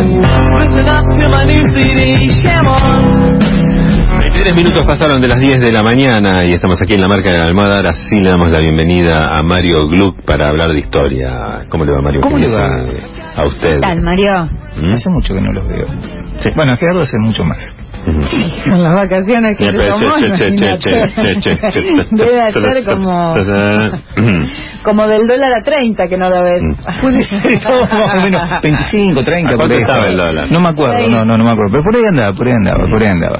Listen 0.00 0.88
up 0.88 1.04
to 1.04 1.28
my 1.28 1.44
new 1.44 1.60
CD. 1.74 2.16
23 4.22 4.54
minutos 4.54 4.86
pasaron 4.86 5.20
de 5.20 5.28
las 5.28 5.38
10 5.38 5.60
de 5.60 5.72
la 5.72 5.82
mañana 5.82 6.42
y 6.42 6.54
estamos 6.54 6.80
aquí 6.80 6.94
en 6.94 7.00
la 7.00 7.08
marca 7.08 7.30
de 7.30 7.36
la 7.36 7.44
almohada. 7.44 7.76
Ahora 7.76 7.92
sí 7.92 8.16
le 8.18 8.30
damos 8.30 8.50
la 8.50 8.60
bienvenida 8.60 9.36
a 9.38 9.42
Mario 9.42 9.88
Gluck 9.88 10.22
para 10.24 10.48
hablar 10.48 10.72
de 10.72 10.78
historia. 10.78 11.66
¿Cómo 11.68 11.84
le 11.84 11.92
va, 11.92 12.00
Mario? 12.00 12.22
¿Cómo 12.22 12.38
le 12.38 12.48
va? 12.48 12.66
A 13.36 13.46
usted. 13.46 13.80
tal, 13.80 14.00
Mario? 14.00 14.48
¿Mm? 14.80 14.92
Hace 14.94 15.10
mucho 15.10 15.34
que 15.34 15.40
no 15.42 15.52
los 15.52 15.68
veo. 15.68 15.86
Bueno, 16.54 16.76
Gerardo 16.76 17.00
hace 17.00 17.18
mucho 17.18 17.44
más. 17.44 17.58
Con 18.64 18.82
las 18.82 18.94
vacaciones 18.94 19.58
que 19.58 19.64
se 19.72 19.78
tomó. 19.88 20.16
Debe 22.10 22.52
ser 22.60 22.84
como, 22.84 23.34
como 24.82 25.06
del 25.06 25.26
dólar 25.26 25.52
a 25.54 25.62
30 25.62 26.08
que 26.08 26.16
no 26.16 26.30
lo 26.30 26.42
ves. 26.42 26.62
Puede 27.02 27.20
ser 27.20 27.58
todo 27.62 27.82
más 27.82 28.18
o 28.18 28.22
menos 28.22 28.50
25, 28.62 29.22
30. 29.22 29.50
¿A 29.50 29.56
cuánto 29.56 29.62
por 29.62 29.72
ahí 29.72 29.82
estaba 29.82 30.06
el 30.08 30.16
dólar? 30.16 30.50
No 30.50 30.60
me 30.60 30.68
acuerdo, 30.68 31.08
no, 31.10 31.24
no, 31.26 31.36
no 31.38 31.44
me 31.44 31.50
acuerdo. 31.50 31.72
Pero 31.72 31.84
por 31.84 31.94
ahí 31.94 32.02
andaba, 32.10 32.32
por 32.32 32.46
ahí 32.48 32.54
andaba, 32.54 32.86
por 32.88 33.02
ahí 33.02 33.08
andaba. 33.08 33.38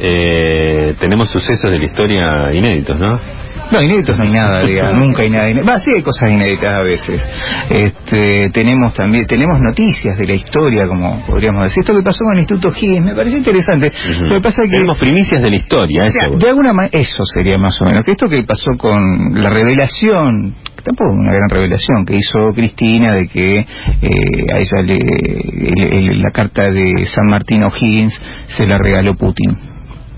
Eh, 0.00 0.94
tenemos 1.00 1.28
sucesos 1.30 1.70
de 1.70 1.78
la 1.78 1.84
historia 1.84 2.52
inéditos, 2.52 2.98
¿no? 2.98 3.18
No, 3.70 3.82
inéditos 3.82 4.16
no 4.16 4.24
hay 4.24 4.30
nada, 4.30 4.62
diga, 4.62 4.92
nunca 4.94 5.22
hay 5.22 5.30
nada 5.30 5.50
inédito. 5.50 5.70
Va, 5.70 5.78
sí 5.78 5.90
hay 5.94 6.02
cosas 6.02 6.30
inéditas 6.30 6.72
a 6.72 6.82
veces. 6.82 7.24
Este, 7.70 8.50
tenemos 8.50 8.94
también, 8.94 9.26
tenemos 9.26 9.60
noticias 9.60 10.16
de 10.18 10.26
la 10.26 10.34
historia, 10.34 10.86
como 10.86 11.24
podríamos 11.26 11.64
decir. 11.64 11.80
Esto 11.80 11.94
que 11.94 12.02
pasó 12.02 12.20
con 12.24 12.34
el 12.34 12.40
Instituto 12.40 12.68
Higgins 12.76 13.06
me 13.06 13.14
parece 13.14 13.38
interesante. 13.38 13.90
Lo 14.22 14.36
que 14.36 14.40
pasa 14.40 14.62
es 14.62 14.70
que... 14.70 14.76
Tenemos 14.76 14.98
primicias 14.98 15.42
de 15.42 15.50
la 15.50 15.56
historia, 15.56 16.06
eso. 16.06 16.36
De 16.36 16.48
alguna 16.48 16.72
manera, 16.72 16.98
eso 16.98 17.24
sería 17.34 17.58
más 17.58 17.80
o 17.80 17.84
menos. 17.86 18.04
Que 18.04 18.12
esto 18.12 18.28
que 18.28 18.42
pasó 18.42 18.76
con 18.78 19.34
la 19.34 19.50
revelación, 19.50 20.54
que 20.76 20.82
tampoco 20.82 21.12
una 21.12 21.32
gran 21.32 21.48
revelación, 21.48 22.04
que 22.04 22.16
hizo 22.16 22.52
Cristina 22.54 23.14
de 23.14 23.26
que 23.26 23.58
eh, 23.58 24.52
a 24.52 24.58
ella 24.58 24.82
le, 24.84 26.18
la 26.18 26.30
carta 26.30 26.70
de 26.70 27.04
San 27.06 27.26
Martín 27.26 27.62
O'Higgins 27.64 28.20
se 28.46 28.66
la 28.66 28.78
regaló 28.78 29.14
Putin, 29.14 29.54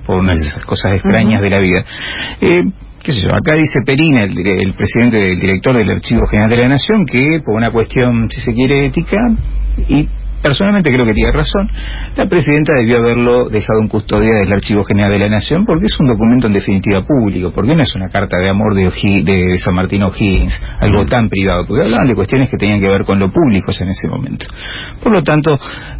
por 0.07 0.19
unas 0.19 0.41
de 0.41 0.49
esas 0.49 0.67
cosas 0.67 0.93
extrañas 0.95 1.41
de 1.41 1.51
la 1.51 1.59
vida. 1.59 1.85
Eh, 2.41 2.63
qué 3.03 3.13
sé 3.13 3.23
yo, 3.23 3.35
acá 3.35 3.55
dice 3.55 3.81
Perina, 3.87 4.25
el, 4.25 4.75
presidente 4.75 5.17
del 5.19 5.39
director 5.41 5.77
del 5.77 5.91
Archivo 5.91 6.27
General 6.27 6.51
de 6.51 6.57
la 6.57 6.69
Nación, 6.69 7.05
que 7.07 7.41
por 7.45 7.55
una 7.55 7.71
cuestión, 7.71 8.29
si 8.31 8.41
se 8.41 8.53
quiere, 8.53 8.87
ética, 8.87 9.17
y 9.89 10.09
personalmente 10.43 10.93
creo 10.93 11.05
que 11.05 11.15
tiene 11.15 11.33
razón, 11.33 11.69
la 12.17 12.27
presidenta 12.27 12.73
debió 12.75 12.99
haberlo 12.99 13.49
dejado 13.49 13.81
en 13.81 13.89
custodia 13.89 14.35
del 14.39 14.53
Archivo 14.53 14.85
General 14.85 15.11
de 15.11 15.19
la 15.19 15.29
Nación 15.29 15.65
porque 15.67 15.87
es 15.87 15.99
un 15.99 16.07
documento 16.07 16.47
en 16.47 16.53
definitiva 16.53 17.05
público, 17.05 17.51
porque 17.53 17.75
no 17.75 17.83
es 17.83 17.95
una 17.97 18.09
carta 18.09 18.39
de 18.39 18.49
amor 18.49 18.75
de, 18.75 18.87
O'Hi- 18.87 19.25
de 19.25 19.59
San 19.59 19.75
Martín 19.75 20.03
O'Higgins, 20.05 20.61
algo 20.81 21.05
tan 21.07 21.29
privado, 21.29 21.67
porque 21.67 21.85
hablaban 21.87 22.07
de 22.07 22.15
cuestiones 22.15 22.49
que 22.51 22.57
tenían 22.57 22.81
que 22.81 22.89
ver 22.89 23.05
con 23.05 23.19
lo 23.19 23.31
público 23.31 23.73
en 23.81 23.89
ese 23.89 24.09
momento. 24.09 24.47
Por 25.03 25.13
lo 25.13 25.23
tanto, 25.23 25.57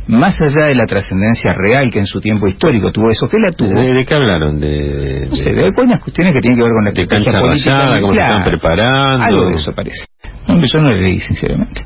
más 0.09 0.37
allá 0.41 0.67
de 0.69 0.75
la 0.75 0.87
trascendencia 0.87 1.53
real 1.55 1.91
que 1.93 2.01
en 2.01 2.07
su 2.07 2.21
tiempo 2.21 2.49
histórico 2.49 2.91
tuvo 2.91 3.09
eso, 3.11 3.29
que 3.29 3.39
la 3.39 3.53
tuvo, 3.53 3.79
¿De, 3.79 3.93
de 3.95 4.05
qué 4.05 4.15
hablaron? 4.15 4.59
De, 4.59 5.27
no 5.31 5.37
sé, 5.37 5.51
de 5.51 5.65
algunas 5.67 6.01
cuestiones 6.03 6.33
que 6.35 6.41
tienen 6.41 6.59
que 6.59 6.65
ver 6.65 6.73
con 6.73 6.85
la 6.85 6.91
de 6.93 7.07
cancha 7.07 7.41
política. 7.41 7.71
rayada, 7.79 8.01
cómo 8.01 8.13
se 8.13 8.17
Claro, 8.19 8.39
están 8.39 8.51
preparando. 8.51 9.25
Algo 9.25 9.45
de 9.51 9.55
eso 9.55 9.73
parece. 9.75 10.05
No, 10.49 10.65
yo 10.65 10.79
no 10.81 10.91
le 10.93 11.03
leí, 11.03 11.19
sinceramente. 11.21 11.83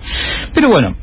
Pero 0.54 0.68
bueno, 0.68 0.94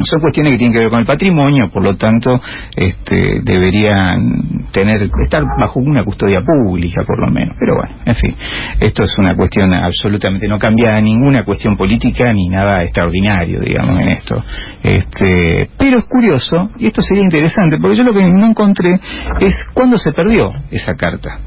son 0.00 0.20
cuestiones 0.20 0.52
que 0.52 0.58
tienen 0.58 0.72
que 0.72 0.80
ver 0.80 0.90
con 0.90 1.00
el 1.00 1.06
patrimonio, 1.06 1.70
por 1.72 1.84
lo 1.84 1.94
tanto, 1.96 2.40
este, 2.76 3.40
deberían 3.42 4.66
tener 4.72 5.08
estar 5.24 5.42
bajo 5.58 5.80
una 5.80 6.04
custodia 6.04 6.40
pública, 6.40 7.02
por 7.06 7.18
lo 7.20 7.32
menos. 7.32 7.56
Pero 7.58 7.76
bueno, 7.76 7.96
en 8.04 8.14
fin, 8.16 8.34
esto 8.80 9.04
es 9.04 9.16
una 9.18 9.36
cuestión 9.36 9.72
absolutamente 9.72 10.48
no 10.48 10.58
cambiada, 10.58 11.00
ninguna 11.00 11.44
cuestión 11.44 11.76
política 11.76 12.32
ni 12.32 12.48
nada 12.48 12.82
extraordinario, 12.82 13.60
digamos, 13.60 14.00
en 14.00 14.08
esto. 14.08 14.42
Este, 14.82 15.70
pero 15.78 15.98
es 15.98 16.04
curioso, 16.06 16.70
y 16.78 16.86
esto 16.88 17.02
sería 17.02 17.24
interesante, 17.24 17.78
porque 17.80 17.96
yo 17.96 18.04
lo 18.04 18.12
que 18.12 18.22
no 18.22 18.46
encontré 18.46 18.98
es 19.40 19.58
cuándo 19.72 19.96
se 19.96 20.12
perdió 20.12 20.50
esa 20.70 20.94
carta. 20.94 21.38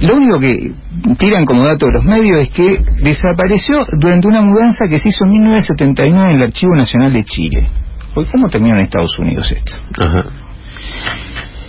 Lo 0.00 0.16
único 0.16 0.38
que 0.40 0.72
tiran 1.18 1.44
como 1.44 1.64
dato 1.64 1.86
de 1.86 1.92
los 1.92 2.04
medios 2.04 2.40
es 2.40 2.50
que 2.50 2.78
desapareció 3.02 3.86
durante 3.98 4.28
una 4.28 4.42
mudanza 4.42 4.86
que 4.88 4.98
se 4.98 5.08
hizo 5.08 5.24
en 5.24 5.32
1979 5.32 6.30
en 6.30 6.36
el 6.36 6.42
Archivo 6.42 6.74
Nacional 6.74 7.12
de 7.12 7.24
Chile. 7.24 7.68
¿Cómo 8.14 8.48
terminó 8.48 8.76
en 8.76 8.82
Estados 8.82 9.18
Unidos 9.18 9.50
esto? 9.50 9.72
Ajá. 9.98 10.24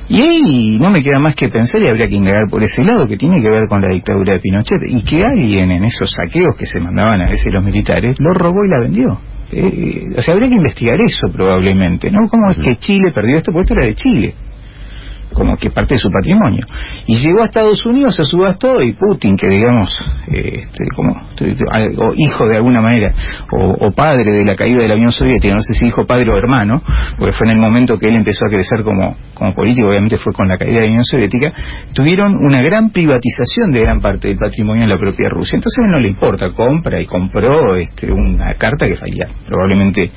Y 0.08 0.22
ahí 0.22 0.80
no 0.80 0.92
me 0.92 1.02
queda 1.02 1.20
más 1.20 1.36
que 1.36 1.50
pensar 1.50 1.82
y 1.82 1.88
habría 1.88 2.08
que 2.08 2.16
indagar 2.16 2.44
por 2.50 2.62
ese 2.62 2.84
lado 2.84 3.08
que 3.08 3.18
tiene 3.18 3.42
que 3.42 3.50
ver 3.50 3.68
con 3.68 3.82
la 3.82 3.90
dictadura 3.90 4.34
de 4.34 4.40
Pinochet 4.40 4.80
y 4.88 5.02
que 5.02 5.24
alguien 5.24 5.72
en 5.72 5.84
esos 5.84 6.12
saqueos 6.12 6.56
que 6.58 6.68
se 6.68 6.80
mandaban 6.80 7.22
a 7.22 7.30
veces 7.30 7.52
los 7.52 7.64
militares 7.64 8.16
lo 8.20 8.34
robó 8.34 8.64
y 8.66 8.70
la 8.70 8.82
vendió. 8.82 9.20
Eh, 9.52 10.16
o 10.18 10.22
sea, 10.22 10.34
habría 10.36 10.50
que 10.50 10.56
investigar 10.56 11.00
eso 11.00 11.28
probablemente, 11.34 12.12
¿no? 12.12 12.28
¿Cómo 12.30 12.52
es 12.52 12.58
que 12.58 12.76
Chile 12.76 13.12
perdió 13.16 13.38
esto? 13.38 13.52
Porque 13.52 13.64
esto 13.64 13.74
era 13.76 13.88
de 13.88 13.96
Chile 13.96 14.36
como 15.34 15.58
que 15.58 15.70
parte 15.70 15.96
de 15.96 16.00
su 16.00 16.10
patrimonio. 16.10 16.66
Y 17.08 17.16
llegó 17.18 17.42
a 17.42 17.46
Estados 17.46 17.86
Unidos, 17.86 18.16
se 18.16 18.24
subastó 18.24 18.82
y 18.82 18.94
Putin, 18.94 19.38
que 19.38 19.48
digamos, 19.48 20.00
eh, 20.32 20.52
este, 20.56 20.86
como 20.96 21.14
o 21.14 22.14
hijo 22.16 22.48
de 22.48 22.56
alguna 22.58 22.82
manera, 22.82 23.14
o, 23.52 23.92
padre 23.92 24.32
de 24.32 24.46
la 24.46 24.56
caída 24.56 24.82
de 24.82 24.88
la 24.88 24.96
Unión 24.96 25.12
Soviética, 25.12 25.54
no 25.54 25.62
sé 25.62 25.74
si 25.74 25.88
hijo 25.88 26.06
padre 26.06 26.32
o 26.32 26.38
hermano, 26.38 26.82
porque 27.18 27.34
fue 27.34 27.48
en 27.48 27.54
el 27.54 27.60
momento 27.60 27.98
que 27.98 28.08
él 28.08 28.16
empezó 28.16 28.46
a 28.46 28.50
crecer 28.50 28.84
como, 28.84 29.16
como 29.34 29.54
político, 29.54 29.88
obviamente 29.88 30.18
fue 30.18 30.34
con 30.34 30.48
la 30.48 30.58
caída 30.58 30.76
de 30.76 30.82
la 30.82 30.88
Unión 30.88 31.04
Soviética, 31.04 31.54
tuvieron 31.94 32.36
una 32.36 32.62
gran 32.62 32.90
privatización 32.90 33.72
de 33.72 33.82
gran 33.82 34.00
parte 34.00 34.28
del 34.28 34.38
patrimonio 34.38 34.84
en 34.84 34.90
la 34.90 34.98
propia 34.98 35.30
Rusia. 35.30 35.58
Entonces 35.58 35.80
a 35.80 35.86
él 35.86 35.92
no 35.92 36.00
le 36.00 36.10
importa, 36.10 36.52
compra 36.52 37.02
y 37.02 37.06
compró 37.06 37.76
este, 37.76 38.12
una 38.12 38.54
carta 38.56 38.86
que 38.88 38.96
valía 38.96 39.28
probablemente 39.48 40.12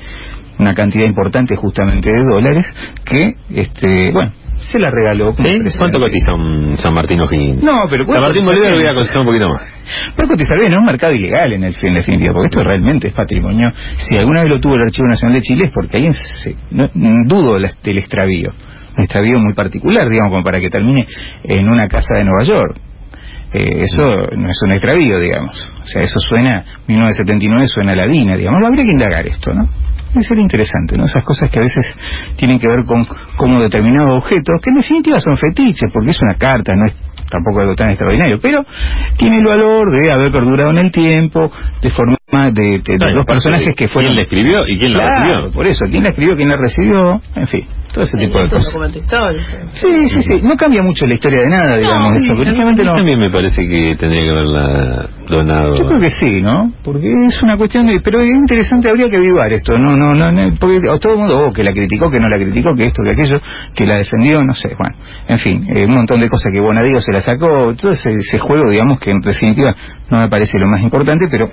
una 0.59 0.73
cantidad 0.73 1.05
importante 1.05 1.55
justamente 1.55 2.09
de 2.09 2.23
dólares 2.29 2.65
que, 3.05 3.33
este, 3.49 4.11
bueno, 4.11 4.31
se 4.61 4.77
la 4.77 4.91
regaló. 4.91 5.33
¿Sí? 5.33 5.57
¿Cuánto 5.77 5.99
cotiza 5.99 6.33
un 6.33 6.77
San 6.77 6.93
Martín 6.93 7.21
O'Higgins? 7.21 7.63
No, 7.63 7.85
pero 7.89 8.05
San 8.05 8.21
Martín 8.21 8.45
Bolívar 8.45 8.71
bien. 8.71 8.83
lo 8.83 8.89
voy 8.89 8.91
a 8.91 8.95
cotizar 8.95 9.21
un 9.21 9.27
poquito 9.27 9.47
más. 9.47 9.61
Puede 10.15 10.27
cotizar 10.27 10.59
bien, 10.59 10.73
es 10.73 10.77
un 10.77 10.85
mercado 10.85 11.13
ilegal 11.13 11.53
en 11.53 11.63
el 11.63 11.73
fin 11.73 11.93
definitiva, 11.93 12.33
porque 12.33 12.47
esto 12.47 12.63
realmente 12.63 13.07
es 13.07 13.13
patrimonio. 13.13 13.71
Si 13.95 14.17
alguna 14.17 14.41
vez 14.41 14.49
lo 14.49 14.59
tuvo 14.59 14.75
el 14.75 14.81
Archivo 14.81 15.07
Nacional 15.07 15.39
de 15.39 15.41
Chile 15.41 15.65
es 15.65 15.71
porque 15.73 15.97
alguien 15.97 16.13
se, 16.13 16.55
no, 16.71 16.89
dudo 17.25 17.55
del 17.55 17.97
extravío. 17.97 18.51
Un 18.97 19.03
extravío 19.03 19.39
muy 19.39 19.53
particular, 19.53 20.09
digamos, 20.09 20.31
como 20.31 20.43
para 20.43 20.59
que 20.59 20.69
termine 20.69 21.07
en 21.43 21.69
una 21.69 21.87
casa 21.87 22.17
de 22.17 22.25
Nueva 22.25 22.43
York. 22.43 22.75
Eh, 23.53 23.81
eso 23.81 24.03
no 24.37 24.49
es 24.49 24.59
un 24.63 24.71
extravío, 24.73 25.19
digamos. 25.19 25.73
O 25.81 25.85
sea, 25.85 26.03
eso 26.03 26.19
suena, 26.19 26.65
1979 26.87 27.65
suena 27.67 27.93
a 27.93 27.95
la 27.95 28.07
DINA, 28.07 28.35
digamos. 28.35 28.61
Habría 28.63 28.83
que 28.83 28.91
indagar 28.91 29.25
esto, 29.25 29.53
¿no? 29.53 29.69
Debe 30.09 30.23
ser 30.23 30.39
interesante, 30.39 30.97
¿no? 30.97 31.05
Esas 31.05 31.23
cosas 31.23 31.51
que 31.51 31.59
a 31.59 31.61
veces 31.61 31.85
tienen 32.35 32.59
que 32.59 32.67
ver 32.67 32.83
con 32.85 33.05
cómo 33.37 33.59
determinados 33.59 34.23
objetos, 34.23 34.59
que 34.61 34.71
en 34.71 34.77
definitiva 34.77 35.19
son 35.19 35.37
fetiches, 35.37 35.91
porque 35.93 36.11
es 36.11 36.21
una 36.21 36.35
carta, 36.35 36.75
no 36.75 36.85
es 36.85 36.95
tampoco 37.29 37.59
algo 37.61 37.75
tan 37.75 37.89
extraordinario, 37.91 38.39
pero 38.41 38.63
tiene 39.17 39.37
el 39.37 39.45
valor 39.45 39.87
de 39.91 40.11
haber 40.11 40.31
perdurado 40.31 40.71
en 40.71 40.77
el 40.79 40.91
tiempo, 40.91 41.51
de 41.81 41.89
forma 41.89 42.18
de, 42.31 42.51
de- 42.51 42.97
de 42.97 43.13
dos 43.13 43.25
personajes 43.25 43.75
que 43.75 43.87
fueron... 43.87 44.13
¿Quién 44.13 44.15
la 44.15 44.21
escribió 44.21 44.67
y 44.67 44.77
quién 44.77 44.91
la 44.93 44.97
Claro, 44.99 45.15
recibió? 45.33 45.51
por 45.51 45.65
eso, 45.65 45.85
quién 45.89 46.03
la 46.03 46.09
escribió, 46.09 46.35
quién 46.35 46.49
la 46.49 46.57
recibió, 46.57 47.21
en 47.35 47.47
fin, 47.47 47.61
todo 47.91 48.03
ese 48.03 48.17
tipo 48.17 48.37
de 48.37 48.45
es 48.45 48.53
un 48.53 48.57
cosas. 48.59 48.65
documento 48.73 48.97
histórico. 48.99 49.43
Sí, 49.73 50.05
sí, 50.05 50.21
sí, 50.21 50.33
no 50.43 50.55
cambia 50.55 50.83
mucho 50.83 51.07
la 51.07 51.15
historia 51.15 51.41
de 51.41 51.49
nada, 51.49 51.77
digamos, 51.77 52.15
eso, 52.17 52.27
pero 52.37 52.49
últimamente 52.49 52.81
A 52.81 52.85
mí 52.85 52.89
no... 52.91 52.95
también 52.97 53.19
me 53.19 53.31
parece 53.31 53.65
que 53.65 53.95
tendría 53.99 54.21
que 54.23 54.29
haberla 54.29 55.09
donado. 55.27 55.75
Yo 55.75 55.87
creo 55.87 55.99
que 55.99 56.09
sí, 56.09 56.41
¿no? 56.41 56.71
Porque 56.83 57.07
es 57.27 57.41
una 57.41 57.57
cuestión 57.57 57.87
de... 57.87 57.99
Pero 58.01 58.21
es 58.21 58.29
interesante, 58.29 58.89
habría 58.89 59.09
que 59.09 59.17
avivar 59.17 59.51
esto, 59.51 59.77
no, 59.79 59.97
no, 59.97 60.13
no, 60.13 60.31
no, 60.31 60.53
porque 60.59 60.79
o 60.87 60.99
todo 60.99 61.13
el 61.13 61.19
mundo, 61.19 61.47
oh, 61.47 61.51
que 61.51 61.63
la 61.63 61.73
criticó, 61.73 62.11
que 62.11 62.19
no 62.19 62.29
la 62.29 62.37
criticó, 62.37 62.75
que 62.75 62.85
esto, 62.85 63.01
que 63.03 63.11
aquello, 63.11 63.39
que 63.73 63.85
la 63.87 63.95
defendió, 63.95 64.43
no 64.43 64.53
sé, 64.53 64.69
bueno, 64.77 64.95
en 65.27 65.39
fin, 65.39 65.65
eh, 65.75 65.85
un 65.85 65.93
montón 65.95 66.19
de 66.19 66.29
cosas 66.29 66.51
que 66.53 66.59
Bonadío 66.59 67.01
se 67.01 67.11
la 67.11 67.21
sacó, 67.21 67.73
todo 67.73 67.91
ese, 67.91 68.09
ese 68.11 68.37
juego, 68.37 68.69
digamos, 68.69 68.99
que 68.99 69.09
en 69.11 69.19
definitiva 69.21 69.73
no 70.11 70.19
me 70.19 70.27
parece 70.29 70.59
lo 70.59 70.67
más 70.67 70.81
importante, 70.81 71.27
pero 71.29 71.49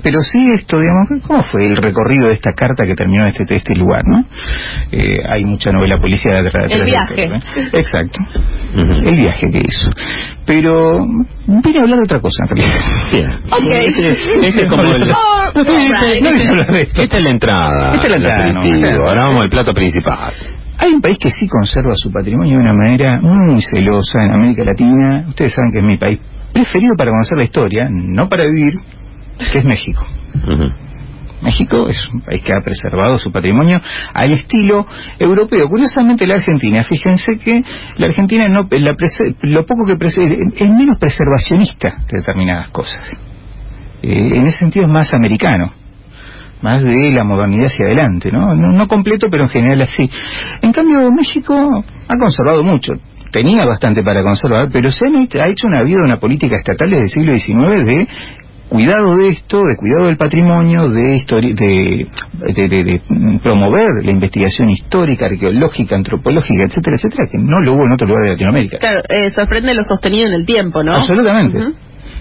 pero 0.00 0.20
sí 0.20 0.38
esto, 0.54 0.78
digamos, 0.78 1.08
¿cómo 1.26 1.44
fue 1.50 1.66
el 1.66 1.76
recorrido 1.76 2.28
de 2.28 2.34
esta 2.34 2.52
carta 2.54 2.86
que 2.86 2.94
terminó 2.94 3.24
en 3.24 3.28
este, 3.28 3.54
este 3.54 3.74
lugar, 3.74 4.02
no? 4.06 4.24
Eh, 4.90 5.18
hay 5.28 5.44
mucha 5.44 5.70
novela 5.70 5.98
policial 6.00 6.42
detrás 6.44 6.70
El 6.70 6.84
viaje. 6.84 7.24
¿eh? 7.24 7.40
Exacto. 7.74 8.20
El 8.74 9.16
viaje 9.16 9.46
que 9.52 9.58
hizo. 9.58 9.90
Pero 10.46 11.06
vine 11.46 11.78
a 11.78 11.82
hablar 11.82 11.98
de 11.98 12.04
otra 12.04 12.20
cosa, 12.20 12.44
en 12.44 12.56
realidad. 12.56 12.74
Este, 13.80 14.10
este, 14.48 14.62
es 14.62 14.70
como 14.70 14.82
el... 14.82 15.08
no, 15.08 15.16
Esta 16.98 17.18
es 17.18 17.24
la 17.24 17.30
entrada. 17.30 17.88
Esta 17.94 18.06
es 18.06 18.10
la 18.10 18.16
entrada, 18.16 19.06
Ahora 19.06 19.24
vamos 19.24 19.42
al 19.42 19.50
plato 19.50 19.74
principal. 19.74 20.32
Hay 20.78 20.94
un 20.94 21.00
país 21.00 21.18
que 21.18 21.30
sí 21.30 21.46
conserva 21.48 21.92
su 21.94 22.10
patrimonio 22.10 22.56
de 22.56 22.62
una 22.62 22.72
manera 22.72 23.20
muy 23.20 23.60
celosa 23.60 24.24
en 24.24 24.32
América 24.32 24.64
Latina. 24.64 25.26
Ustedes 25.28 25.52
saben 25.52 25.70
que 25.70 25.78
es 25.78 25.84
mi 25.84 25.96
país 25.96 26.18
preferido 26.52 26.94
para 26.96 27.10
conocer 27.10 27.38
la 27.38 27.44
historia, 27.44 27.88
no 27.90 28.28
para 28.28 28.44
vivir, 28.44 28.74
que 29.50 29.58
es 29.58 29.64
México. 29.64 30.06
México 31.42 31.88
es 31.88 32.08
un 32.12 32.20
país 32.22 32.42
que 32.42 32.52
ha 32.52 32.62
preservado 32.64 33.18
su 33.18 33.32
patrimonio 33.32 33.80
al 34.14 34.32
estilo 34.32 34.86
europeo. 35.18 35.68
Curiosamente 35.68 36.26
la 36.26 36.36
Argentina, 36.36 36.84
fíjense 36.84 37.36
que 37.42 37.62
la 37.96 38.06
Argentina 38.06 38.48
no, 38.48 38.68
lo 39.42 39.66
poco 39.66 39.84
que 39.84 39.96
es 40.06 40.70
menos 40.70 40.98
preservacionista 40.98 41.88
de 42.10 42.18
determinadas 42.18 42.68
cosas. 42.68 43.02
Eh, 44.02 44.36
en 44.36 44.46
ese 44.46 44.58
sentido 44.58 44.86
es 44.86 44.92
más 44.92 45.12
americano 45.14 45.72
más 46.62 46.80
de 46.80 47.10
la 47.10 47.24
modernidad 47.24 47.66
hacia 47.66 47.86
adelante, 47.86 48.30
¿no? 48.30 48.54
¿no? 48.54 48.86
completo, 48.86 49.26
pero 49.30 49.44
en 49.44 49.48
general 49.48 49.82
así. 49.82 50.08
En 50.62 50.72
cambio, 50.72 51.10
México 51.10 51.54
ha 52.08 52.16
conservado 52.16 52.62
mucho. 52.62 52.92
Tenía 53.32 53.64
bastante 53.64 54.02
para 54.02 54.22
conservar, 54.22 54.68
pero 54.72 54.90
se 54.90 55.04
ha 55.40 55.48
hecho 55.48 55.66
una 55.66 55.82
vida, 55.82 55.98
una 56.04 56.18
política 56.18 56.56
estatal 56.56 56.90
desde 56.90 57.02
el 57.02 57.08
siglo 57.08 57.36
XIX 57.36 57.84
de 57.84 58.08
cuidado 58.72 59.16
de 59.18 59.28
esto, 59.28 59.58
de 59.58 59.76
cuidado 59.76 60.06
del 60.06 60.16
patrimonio, 60.16 60.88
de, 60.88 61.22
de, 61.28 62.84
de, 62.84 63.00
promover 63.42 64.02
la 64.02 64.10
investigación 64.10 64.70
histórica, 64.70 65.26
arqueológica, 65.26 65.94
antropológica, 65.94 66.64
etcétera, 66.64 66.96
etcétera, 66.96 67.28
que 67.30 67.36
no 67.38 67.60
lo 67.60 67.74
hubo 67.74 67.84
en 67.84 67.92
otro 67.92 68.08
lugar 68.08 68.24
de 68.24 68.30
Latinoamérica. 68.30 68.78
Claro, 68.78 69.02
eh, 69.10 69.28
sorprende 69.30 69.74
lo 69.74 69.82
sostenido 69.82 70.26
en 70.26 70.32
el 70.32 70.46
tiempo, 70.46 70.82
¿no? 70.82 70.94
Absolutamente. 70.94 71.58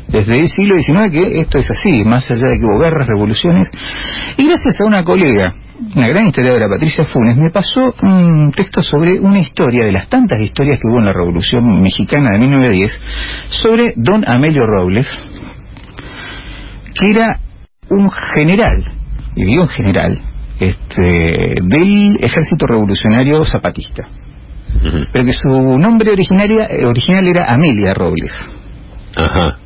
Desde 0.10 0.40
el 0.40 0.48
siglo 0.48 0.76
XIX 0.78 1.10
que 1.10 1.40
esto 1.40 1.58
es 1.58 1.72
así, 1.72 2.04
más 2.04 2.30
allá 2.30 2.50
de 2.50 2.60
que 2.60 2.66
hubo 2.66 2.80
guerras, 2.80 3.08
revoluciones. 3.08 3.70
Y 4.36 4.46
gracias 4.46 4.82
a 4.82 4.86
una 4.86 5.06
colega, 5.06 5.54
una 5.96 6.08
gran 6.10 6.28
historiadora, 6.28 6.68
Patricia 6.68 7.06
Funes, 7.06 7.38
me 7.38 7.50
pasó 7.50 7.94
un 8.04 8.52
texto 8.52 8.82
sobre 8.82 9.22
una 9.22 9.40
historia 9.40 9.86
de 9.86 9.94
las 9.94 10.10
tantas 10.10 10.42
historias 10.42 10.80
que 10.82 10.88
hubo 10.90 11.00
en 11.00 11.06
la 11.06 11.14
Revolución 11.14 11.82
Mexicana 11.82 12.32
de 12.34 12.40
1910 12.40 13.00
sobre 13.48 13.94
don 13.96 14.28
Amelio 14.28 14.66
Robles, 14.66 15.08
que 16.94 17.12
era 17.12 17.40
un 17.90 18.10
general, 18.10 18.84
y 19.36 19.46
digo 19.46 19.64
un 19.64 19.70
general, 19.70 20.22
este, 20.60 21.56
del 21.64 22.18
ejército 22.22 22.68
revolucionario 22.68 23.44
zapatista. 23.44 24.08
Pero 25.12 25.26
que 25.26 25.34
su 25.34 25.50
nombre 25.50 26.12
originaria, 26.12 26.66
eh, 26.70 26.86
original 26.86 27.28
era 27.28 27.52
Amelia 27.52 27.94
Robles. 27.94 28.32
Ajá. 29.16 29.58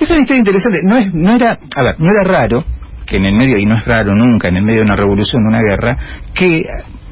Es 0.00 0.10
una 0.10 0.20
historia 0.20 0.38
interesante. 0.38 0.80
No, 0.82 0.98
es, 0.98 1.14
no 1.14 1.36
era, 1.36 1.52
a 1.52 1.82
ver, 1.82 2.00
no 2.00 2.10
era 2.10 2.24
raro 2.24 2.64
que 3.06 3.16
en 3.16 3.24
el 3.24 3.34
medio, 3.34 3.58
y 3.58 3.66
no 3.66 3.76
es 3.78 3.84
raro 3.84 4.14
nunca, 4.14 4.48
en 4.48 4.56
el 4.56 4.62
medio 4.62 4.80
de 4.80 4.86
una 4.86 4.96
revolución, 4.96 5.42
de 5.42 5.48
una 5.48 5.60
guerra, 5.60 5.98
que, 6.34 6.62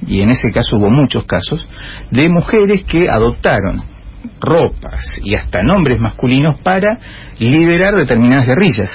y 0.06 0.23
en 0.23 0.31
ese 0.31 0.51
caso 0.51 0.77
hubo 0.77 0.91
muchos 0.91 1.25
casos, 1.27 1.67
de 2.11 2.29
mujeres 2.29 2.85
que 2.85 3.09
adoptaron 3.09 3.83
ropas 4.40 5.20
y 5.22 5.34
hasta 5.34 5.62
nombres 5.62 6.00
masculinos 6.00 6.61
para 6.62 6.99
liderar 7.38 7.94
determinadas 7.94 8.46
guerrillas. 8.46 8.90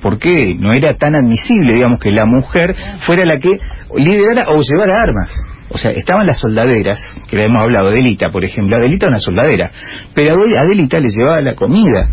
Porque 0.00 0.54
no 0.58 0.72
era 0.72 0.94
tan 0.94 1.16
admisible, 1.16 1.72
digamos, 1.74 1.98
que 1.98 2.12
la 2.12 2.24
mujer 2.24 2.74
fuera 2.98 3.24
la 3.24 3.38
que 3.38 3.58
liderara 3.96 4.48
o 4.48 4.60
llevara 4.60 5.02
armas. 5.02 5.34
O 5.70 5.76
sea, 5.76 5.90
estaban 5.90 6.26
las 6.26 6.38
soldaderas, 6.38 6.98
que 7.28 7.36
le 7.36 7.42
hemos 7.42 7.62
hablado, 7.62 7.88
Adelita, 7.88 8.30
por 8.30 8.44
ejemplo. 8.44 8.76
Adelita 8.76 9.06
era 9.06 9.10
una 9.10 9.18
soldadera, 9.18 9.70
pero 10.14 10.32
a 10.32 10.60
Adelita 10.60 10.98
le 10.98 11.08
llevaba 11.10 11.40
la 11.40 11.54
comida 11.54 12.08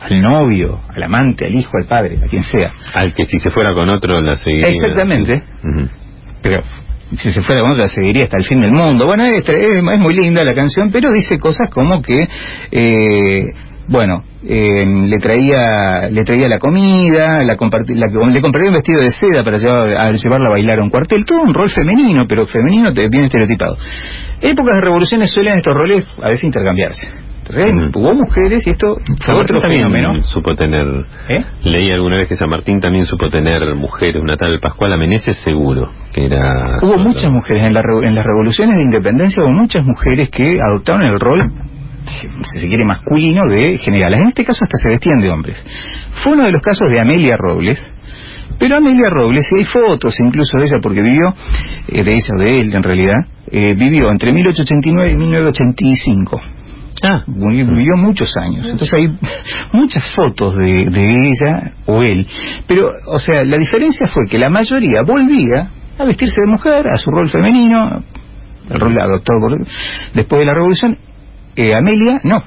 al 0.00 0.20
novio, 0.20 0.80
al 0.94 1.02
amante, 1.02 1.46
al 1.46 1.54
hijo, 1.54 1.70
al 1.80 1.86
padre, 1.86 2.18
a 2.22 2.28
quien 2.28 2.42
sea. 2.42 2.72
Al 2.94 3.14
que 3.14 3.24
si 3.24 3.38
se 3.38 3.50
fuera 3.50 3.72
con 3.72 3.88
otro 3.88 4.20
la 4.20 4.36
seguiría. 4.36 4.68
Exactamente. 4.68 5.42
Pero 6.42 6.62
si 7.16 7.30
se 7.30 7.42
fuera 7.42 7.62
con 7.62 7.72
otra 7.72 7.86
seguiría 7.86 8.24
hasta 8.24 8.38
el 8.38 8.44
fin 8.44 8.60
del 8.60 8.72
mundo. 8.72 9.06
Bueno, 9.06 9.24
es, 9.24 9.48
es, 9.48 10.00
muy 10.00 10.14
linda 10.14 10.44
la 10.44 10.54
canción, 10.54 10.90
pero 10.92 11.10
dice 11.12 11.38
cosas 11.38 11.68
como 11.72 12.02
que, 12.02 12.28
eh, 12.70 13.52
bueno, 13.88 14.22
eh, 14.42 14.84
le 14.86 15.18
traía 15.18 16.08
le 16.10 16.22
traía 16.24 16.48
la 16.48 16.58
comida, 16.58 17.42
la, 17.42 17.54
la 17.54 18.28
le 18.30 18.40
compraría 18.40 18.70
un 18.70 18.76
vestido 18.76 19.00
de 19.00 19.10
seda 19.10 19.44
para 19.44 19.58
llevar, 19.58 20.14
llevarla 20.14 20.48
a 20.48 20.52
bailar 20.52 20.78
a 20.80 20.82
un 20.82 20.90
cuartel, 20.90 21.24
todo 21.24 21.42
un 21.42 21.54
rol 21.54 21.70
femenino, 21.70 22.26
pero 22.28 22.46
femenino 22.46 22.92
bien 22.92 23.24
estereotipado. 23.24 23.76
Épocas 24.40 24.74
de 24.74 24.80
revoluciones 24.80 25.30
suelen 25.30 25.58
estos 25.58 25.74
roles 25.74 26.04
a 26.22 26.28
veces 26.28 26.44
intercambiarse. 26.44 27.33
Entonces, 27.46 27.94
hubo 27.94 28.14
mujeres 28.14 28.66
y 28.66 28.70
esto 28.70 28.96
fue 29.24 29.34
otro 29.34 29.60
también 29.60 30.22
supo 30.22 30.54
tener. 30.54 30.86
¿Eh? 31.28 31.44
Leí 31.62 31.90
alguna 31.90 32.16
vez 32.16 32.28
que 32.28 32.36
San 32.36 32.48
Martín 32.48 32.80
también 32.80 33.04
supo 33.04 33.28
tener 33.28 33.74
mujeres, 33.74 34.22
una 34.22 34.36
tal 34.36 34.58
Pascual 34.60 34.94
Ameneses 34.94 35.36
seguro, 35.44 35.90
que 36.12 36.24
era. 36.24 36.78
Hubo 36.80 36.96
muchas 36.98 37.30
mujeres 37.30 37.64
en, 37.66 37.74
la, 37.74 37.82
en 38.02 38.14
las 38.14 38.24
revoluciones 38.24 38.76
de 38.76 38.82
independencia, 38.82 39.42
hubo 39.42 39.52
muchas 39.52 39.84
mujeres 39.84 40.30
que 40.30 40.58
adoptaron 40.58 41.02
el 41.02 41.20
rol 41.20 41.50
si 42.52 42.60
se 42.60 42.68
quiere, 42.68 42.84
masculino 42.84 43.42
de 43.48 43.78
generales. 43.78 44.20
En 44.20 44.26
este 44.28 44.44
caso 44.44 44.60
hasta 44.62 44.76
se 44.76 44.88
vestían 44.88 45.20
de 45.20 45.30
hombres. 45.30 45.62
Fue 46.22 46.32
uno 46.32 46.44
de 46.44 46.52
los 46.52 46.62
casos 46.62 46.88
de 46.90 47.00
Amelia 47.00 47.36
Robles, 47.36 47.78
pero 48.58 48.76
Amelia 48.76 49.10
Robles, 49.10 49.46
y 49.52 49.58
hay 49.58 49.64
fotos 49.64 50.14
incluso 50.20 50.56
de 50.58 50.64
ella, 50.64 50.78
porque 50.82 51.02
vivió, 51.02 51.34
eh, 51.88 52.04
de 52.04 52.12
ella 52.12 52.28
o 52.34 52.40
de 52.40 52.60
él 52.60 52.74
en 52.74 52.82
realidad, 52.82 53.20
eh, 53.50 53.74
vivió 53.74 54.10
entre 54.10 54.32
1889 54.32 55.12
y 55.12 55.16
1985. 55.16 56.40
Ah, 57.02 57.24
vivió 57.26 57.96
muchos 57.96 58.32
años. 58.36 58.66
Entonces 58.70 58.94
hay 58.94 59.08
muchas 59.72 60.10
fotos 60.14 60.56
de, 60.56 60.86
de 60.90 61.08
ella 61.08 61.72
o 61.86 62.02
él. 62.02 62.26
Pero, 62.66 62.88
o 63.06 63.18
sea, 63.18 63.44
la 63.44 63.58
diferencia 63.58 64.06
fue 64.06 64.24
que 64.28 64.38
la 64.38 64.48
mayoría 64.48 65.02
volvía 65.06 65.70
a 65.98 66.04
vestirse 66.04 66.40
de 66.40 66.50
mujer, 66.50 66.86
a 66.88 66.96
su 66.96 67.10
rol 67.10 67.28
femenino, 67.28 68.02
el 68.70 68.80
rol 68.80 69.00
adoptado 69.00 69.40
por, 69.40 69.66
después 70.14 70.40
de 70.40 70.46
la 70.46 70.54
revolución. 70.54 70.98
Eh, 71.56 71.74
Amelia, 71.74 72.20
no. 72.24 72.42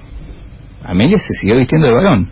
Amelia 0.84 1.18
se 1.18 1.34
siguió 1.34 1.58
vistiendo 1.58 1.88
de 1.88 1.94
varón. 1.94 2.30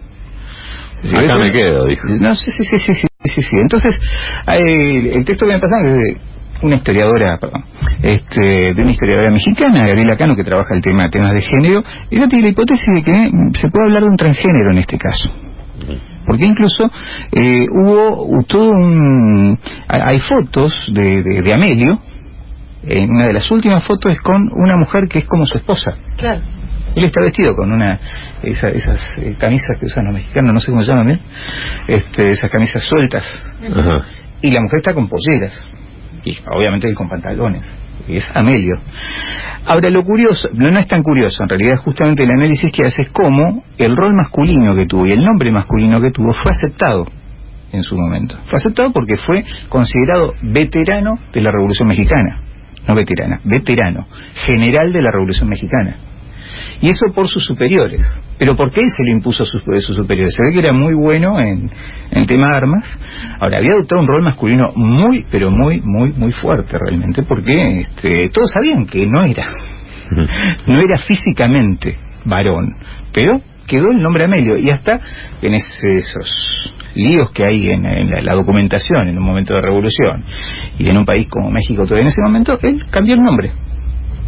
Acá 1.13 1.37
me 1.37 1.51
quedo, 1.51 1.85
dijo. 1.85 2.07
No, 2.19 2.33
sí, 2.33 2.51
sí, 2.51 2.63
sí, 2.63 2.77
sí, 2.77 3.07
sí, 3.25 3.41
sí. 3.41 3.55
Entonces, 3.61 3.93
el 4.47 5.23
texto 5.25 5.45
que 5.45 5.53
me 5.53 5.59
pasan 5.59 5.85
es 5.85 6.17
una 6.65 6.75
historiadora, 6.75 7.37
perdón, 7.39 7.63
este, 8.01 8.41
de 8.41 8.81
una 8.81 8.91
historiadora 8.91 9.31
mexicana, 9.31 9.85
Gabriela 9.85 10.17
Cano, 10.17 10.35
que 10.35 10.43
trabaja 10.43 10.75
el 10.75 10.81
tema 10.81 11.09
temas 11.09 11.33
de 11.33 11.41
género, 11.41 11.83
ella 12.09 12.27
tiene 12.27 12.43
la 12.43 12.49
hipótesis 12.49 12.85
de 12.95 13.03
que 13.03 13.13
se 13.59 13.69
puede 13.69 13.85
hablar 13.85 14.03
de 14.03 14.09
un 14.09 14.17
transgénero 14.17 14.71
en 14.71 14.77
este 14.79 14.97
caso. 14.97 15.29
Porque 16.25 16.45
incluso 16.45 16.89
eh, 17.31 17.65
hubo 17.69 18.43
todo 18.47 18.69
un... 18.69 19.59
Hay 19.87 20.19
fotos 20.21 20.75
de, 20.91 21.21
de, 21.21 21.53
Amelio, 21.53 21.99
en 22.83 23.11
una 23.11 23.27
de 23.27 23.33
las 23.33 23.49
últimas 23.51 23.85
fotos 23.85 24.11
es 24.11 24.21
con 24.21 24.41
una 24.55 24.75
mujer 24.77 25.03
que 25.07 25.19
es 25.19 25.25
como 25.25 25.45
su 25.45 25.57
esposa. 25.57 25.93
Claro. 26.17 26.41
Él 26.95 27.03
está 27.03 27.21
vestido 27.21 27.53
con 27.55 27.71
una 27.71 27.99
esas 28.41 28.99
eh, 29.17 29.35
camisas 29.37 29.77
que 29.79 29.87
usan 29.87 30.05
los 30.05 30.13
mexicanos, 30.13 30.53
no 30.53 30.59
sé 30.59 30.71
cómo 30.71 30.81
se 30.81 30.91
llaman 30.91 31.07
bien, 31.07 31.19
este, 31.87 32.29
esas 32.29 32.49
camisas 32.49 32.83
sueltas. 32.83 33.29
Y 34.41 34.51
la 34.51 34.61
mujer 34.61 34.79
está 34.79 34.93
con 34.93 35.09
polleras 35.09 35.65
y 36.25 36.37
obviamente 36.51 36.93
con 36.93 37.07
pantalones. 37.07 37.65
Es 38.07 38.29
Amelio. 38.35 38.75
Ahora, 39.65 39.89
lo 39.89 40.03
curioso, 40.03 40.49
no, 40.53 40.69
no 40.69 40.79
es 40.79 40.87
tan 40.87 41.01
curioso, 41.01 41.41
en 41.43 41.49
realidad 41.49 41.77
justamente 41.83 42.23
el 42.23 42.31
análisis 42.31 42.71
que 42.71 42.85
hace 42.85 43.03
es 43.03 43.09
cómo 43.11 43.63
el 43.77 43.95
rol 43.95 44.13
masculino 44.15 44.75
que 44.75 44.85
tuvo 44.85 45.05
y 45.05 45.11
el 45.11 45.23
nombre 45.23 45.51
masculino 45.51 46.01
que 46.01 46.11
tuvo 46.11 46.33
fue 46.43 46.51
aceptado 46.51 47.05
en 47.71 47.83
su 47.83 47.95
momento. 47.95 48.35
Fue 48.45 48.57
aceptado 48.57 48.91
porque 48.91 49.15
fue 49.17 49.43
considerado 49.69 50.33
veterano 50.41 51.13
de 51.33 51.41
la 51.41 51.51
Revolución 51.51 51.87
Mexicana. 51.87 52.41
No 52.87 52.93
veterana, 52.93 53.39
veterano, 53.43 54.05
general 54.45 54.93
de 54.93 55.01
la 55.01 55.11
Revolución 55.11 55.49
Mexicana. 55.49 55.95
Y 56.81 56.89
eso 56.89 57.05
por 57.13 57.27
sus 57.27 57.45
superiores. 57.45 58.05
Pero 58.37 58.55
¿por 58.55 58.71
qué 58.71 58.81
se 58.89 59.03
lo 59.03 59.11
impuso 59.11 59.43
a 59.43 59.45
sus, 59.45 59.61
superiores? 59.95 60.35
Se 60.35 60.43
ve 60.43 60.53
que 60.53 60.59
era 60.59 60.73
muy 60.73 60.93
bueno 60.93 61.39
en, 61.39 61.71
en 62.11 62.25
tema 62.25 62.49
de 62.49 62.57
armas. 62.57 62.91
Ahora, 63.39 63.59
había 63.59 63.71
adoptado 63.71 64.01
un 64.01 64.07
rol 64.07 64.23
masculino 64.23 64.71
muy, 64.75 65.25
pero 65.31 65.49
muy, 65.51 65.81
muy, 65.81 66.11
muy 66.13 66.31
fuerte 66.31 66.77
realmente, 66.77 67.23
porque 67.23 67.79
este, 67.79 68.29
todos 68.29 68.51
sabían 68.51 68.85
que 68.85 69.05
no 69.07 69.23
era. 69.23 69.45
no 70.67 70.79
era 70.79 70.97
físicamente 71.07 71.97
varón, 72.25 72.75
pero 73.13 73.41
quedó 73.67 73.91
el 73.91 74.01
nombre 74.01 74.25
Amelio. 74.25 74.57
Y 74.57 74.69
hasta 74.69 74.99
en 75.41 75.53
esos 75.53 76.29
líos 76.93 77.31
que 77.31 77.43
hay 77.43 77.69
en, 77.69 77.83
la, 77.83 78.21
la, 78.21 78.33
documentación 78.33 79.07
en 79.09 79.17
un 79.17 79.23
momento 79.23 79.53
de 79.53 79.61
revolución 79.61 80.23
y 80.77 80.89
en 80.89 80.97
un 80.97 81.05
país 81.05 81.27
como 81.29 81.51
México 81.51 81.83
todavía 81.83 82.03
en 82.03 82.07
ese 82.07 82.21
momento, 82.23 82.57
él 82.61 82.85
cambió 82.89 83.15
el 83.15 83.21
nombre 83.21 83.51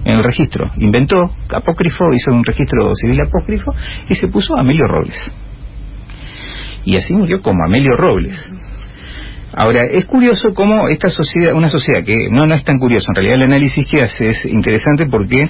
en 0.08 0.18
el 0.18 0.24
registro. 0.24 0.72
Inventó 0.78 1.18
apócrifo, 1.54 2.06
hizo 2.14 2.32
un 2.32 2.44
registro 2.44 2.90
civil 2.96 3.22
apócrifo 3.22 3.74
y 4.08 4.16
se 4.16 4.28
puso 4.30 4.58
Amelio 4.58 4.88
Robles. 4.88 5.20
Y 6.86 6.96
así 6.96 7.14
murió 7.14 7.42
como 7.42 7.66
Amelio 7.66 7.98
Robles. 7.98 8.42
Ahora, 9.54 9.86
es 9.92 10.06
curioso 10.06 10.50
cómo 10.54 10.88
esta 10.88 11.10
sociedad, 11.10 11.54
una 11.54 11.68
sociedad 11.68 12.04
que 12.06 12.30
no, 12.30 12.46
no 12.46 12.54
es 12.54 12.64
tan 12.64 12.78
curioso, 12.78 13.08
en 13.10 13.16
realidad 13.16 13.36
el 13.38 13.44
análisis 13.44 13.88
que 13.90 14.04
hace 14.04 14.28
es 14.28 14.46
interesante 14.46 15.08
porque 15.08 15.50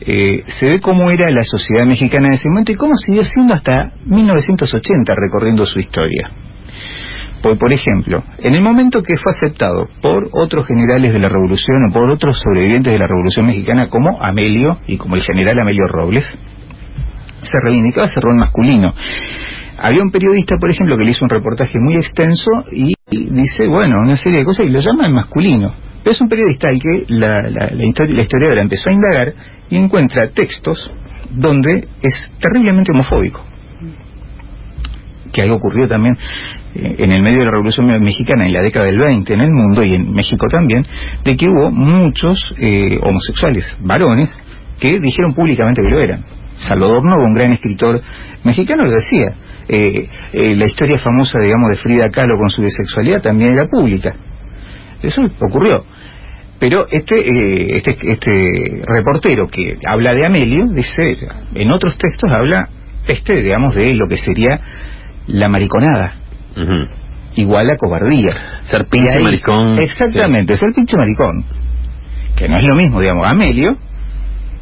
eh, 0.00 0.42
se 0.46 0.66
ve 0.66 0.80
cómo 0.80 1.10
era 1.10 1.30
la 1.30 1.42
sociedad 1.42 1.86
mexicana 1.86 2.28
en 2.28 2.34
ese 2.34 2.48
momento 2.48 2.72
y 2.72 2.74
cómo 2.74 2.94
siguió 2.96 3.22
siendo 3.22 3.54
hasta 3.54 3.92
1980 4.06 5.14
recorriendo 5.14 5.64
su 5.66 5.78
historia. 5.78 6.30
Por, 7.44 7.58
por 7.58 7.74
ejemplo, 7.74 8.22
en 8.38 8.54
el 8.54 8.62
momento 8.62 9.02
que 9.02 9.18
fue 9.18 9.32
aceptado 9.36 9.86
por 10.00 10.30
otros 10.32 10.66
generales 10.66 11.12
de 11.12 11.18
la 11.18 11.28
revolución 11.28 11.90
o 11.90 11.92
por 11.92 12.10
otros 12.10 12.40
sobrevivientes 12.42 12.90
de 12.90 12.98
la 12.98 13.06
revolución 13.06 13.44
mexicana 13.44 13.90
como 13.90 14.18
Amelio 14.22 14.78
y 14.86 14.96
como 14.96 15.16
el 15.16 15.20
general 15.20 15.60
Amelio 15.60 15.86
Robles, 15.86 16.24
se 16.24 17.60
reivindicaba 17.62 18.06
ese 18.06 18.18
rol 18.22 18.36
masculino. 18.36 18.94
Había 19.76 20.02
un 20.02 20.10
periodista, 20.10 20.56
por 20.58 20.70
ejemplo, 20.70 20.96
que 20.96 21.04
le 21.04 21.10
hizo 21.10 21.22
un 21.22 21.28
reportaje 21.28 21.78
muy 21.78 21.96
extenso 21.96 22.50
y 22.72 22.94
dice, 23.10 23.66
bueno, 23.68 23.96
una 24.00 24.16
serie 24.16 24.38
de 24.38 24.46
cosas 24.46 24.66
y 24.66 24.72
lo 24.72 24.78
llama 24.78 25.04
en 25.04 25.12
masculino. 25.12 25.74
Pero 26.02 26.12
es 26.12 26.20
un 26.22 26.30
periodista 26.30 26.68
al 26.68 26.80
que 26.80 27.04
la, 27.08 27.42
la, 27.50 27.70
la, 27.72 28.06
la 28.08 28.22
historiadora 28.22 28.62
empezó 28.62 28.88
a 28.88 28.92
indagar 28.94 29.34
y 29.68 29.76
encuentra 29.76 30.30
textos 30.30 30.90
donde 31.30 31.88
es 32.00 32.14
terriblemente 32.40 32.90
homofóbico. 32.92 33.42
Que 35.30 35.42
algo 35.42 35.56
ocurrió 35.56 35.86
también 35.88 36.16
en 36.74 37.12
el 37.12 37.22
medio 37.22 37.40
de 37.40 37.44
la 37.44 37.50
Revolución 37.52 37.86
Mexicana 38.02 38.46
en 38.46 38.52
la 38.52 38.62
década 38.62 38.86
del 38.86 38.98
20 38.98 39.32
en 39.32 39.40
el 39.40 39.50
mundo 39.50 39.82
y 39.84 39.94
en 39.94 40.12
México 40.12 40.46
también, 40.50 40.82
de 41.24 41.36
que 41.36 41.46
hubo 41.46 41.70
muchos 41.70 42.52
eh, 42.58 42.98
homosexuales, 43.02 43.76
varones, 43.80 44.30
que 44.80 44.98
dijeron 45.00 45.34
públicamente 45.34 45.82
que 45.82 45.90
lo 45.90 46.00
eran. 46.00 46.20
Salvador 46.58 47.04
Novo, 47.04 47.24
un 47.24 47.34
gran 47.34 47.52
escritor 47.52 48.00
mexicano, 48.44 48.84
lo 48.84 48.92
decía. 48.92 49.28
Eh, 49.68 50.08
eh, 50.32 50.56
la 50.56 50.66
historia 50.66 50.98
famosa, 50.98 51.38
digamos, 51.40 51.70
de 51.70 51.76
Frida 51.76 52.08
Kahlo 52.10 52.36
con 52.36 52.48
su 52.48 52.62
bisexualidad 52.62 53.22
también 53.22 53.52
era 53.52 53.66
pública. 53.66 54.12
Eso 55.02 55.22
ocurrió. 55.40 55.84
Pero 56.58 56.86
este, 56.90 57.16
eh, 57.16 57.76
este, 57.76 57.96
este 58.10 58.82
reportero 58.86 59.46
que 59.48 59.76
habla 59.86 60.14
de 60.14 60.26
Amelio, 60.26 60.66
dice, 60.74 61.16
en 61.54 61.70
otros 61.70 61.96
textos 61.98 62.30
habla, 62.30 62.68
este, 63.06 63.42
digamos, 63.42 63.74
de 63.74 63.94
lo 63.94 64.06
que 64.08 64.16
sería 64.16 64.60
la 65.26 65.48
mariconada. 65.48 66.20
Igual 67.36 67.70
a 67.70 67.76
cobardía. 67.76 68.30
Ser 68.64 68.86
pinche 68.88 69.18
ahí- 69.18 69.24
maricón. 69.24 69.78
Exactamente, 69.78 70.56
ser 70.56 70.70
pinche 70.74 70.96
maricón. 70.96 71.44
Que 72.36 72.48
no 72.48 72.58
es 72.58 72.64
lo 72.64 72.76
mismo, 72.76 73.00
digamos. 73.00 73.26
Amelio 73.28 73.76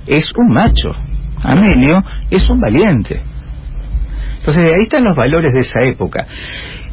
es 0.07 0.31
un 0.37 0.53
macho. 0.53 0.93
Amelio 1.43 2.03
es 2.31 2.49
un 2.49 2.61
valiente. 2.61 3.21
Entonces 4.39 4.65
ahí 4.65 4.83
están 4.83 5.05
los 5.05 5.17
valores 5.17 5.53
de 5.53 5.61
esa 5.61 5.81
época. 5.83 6.27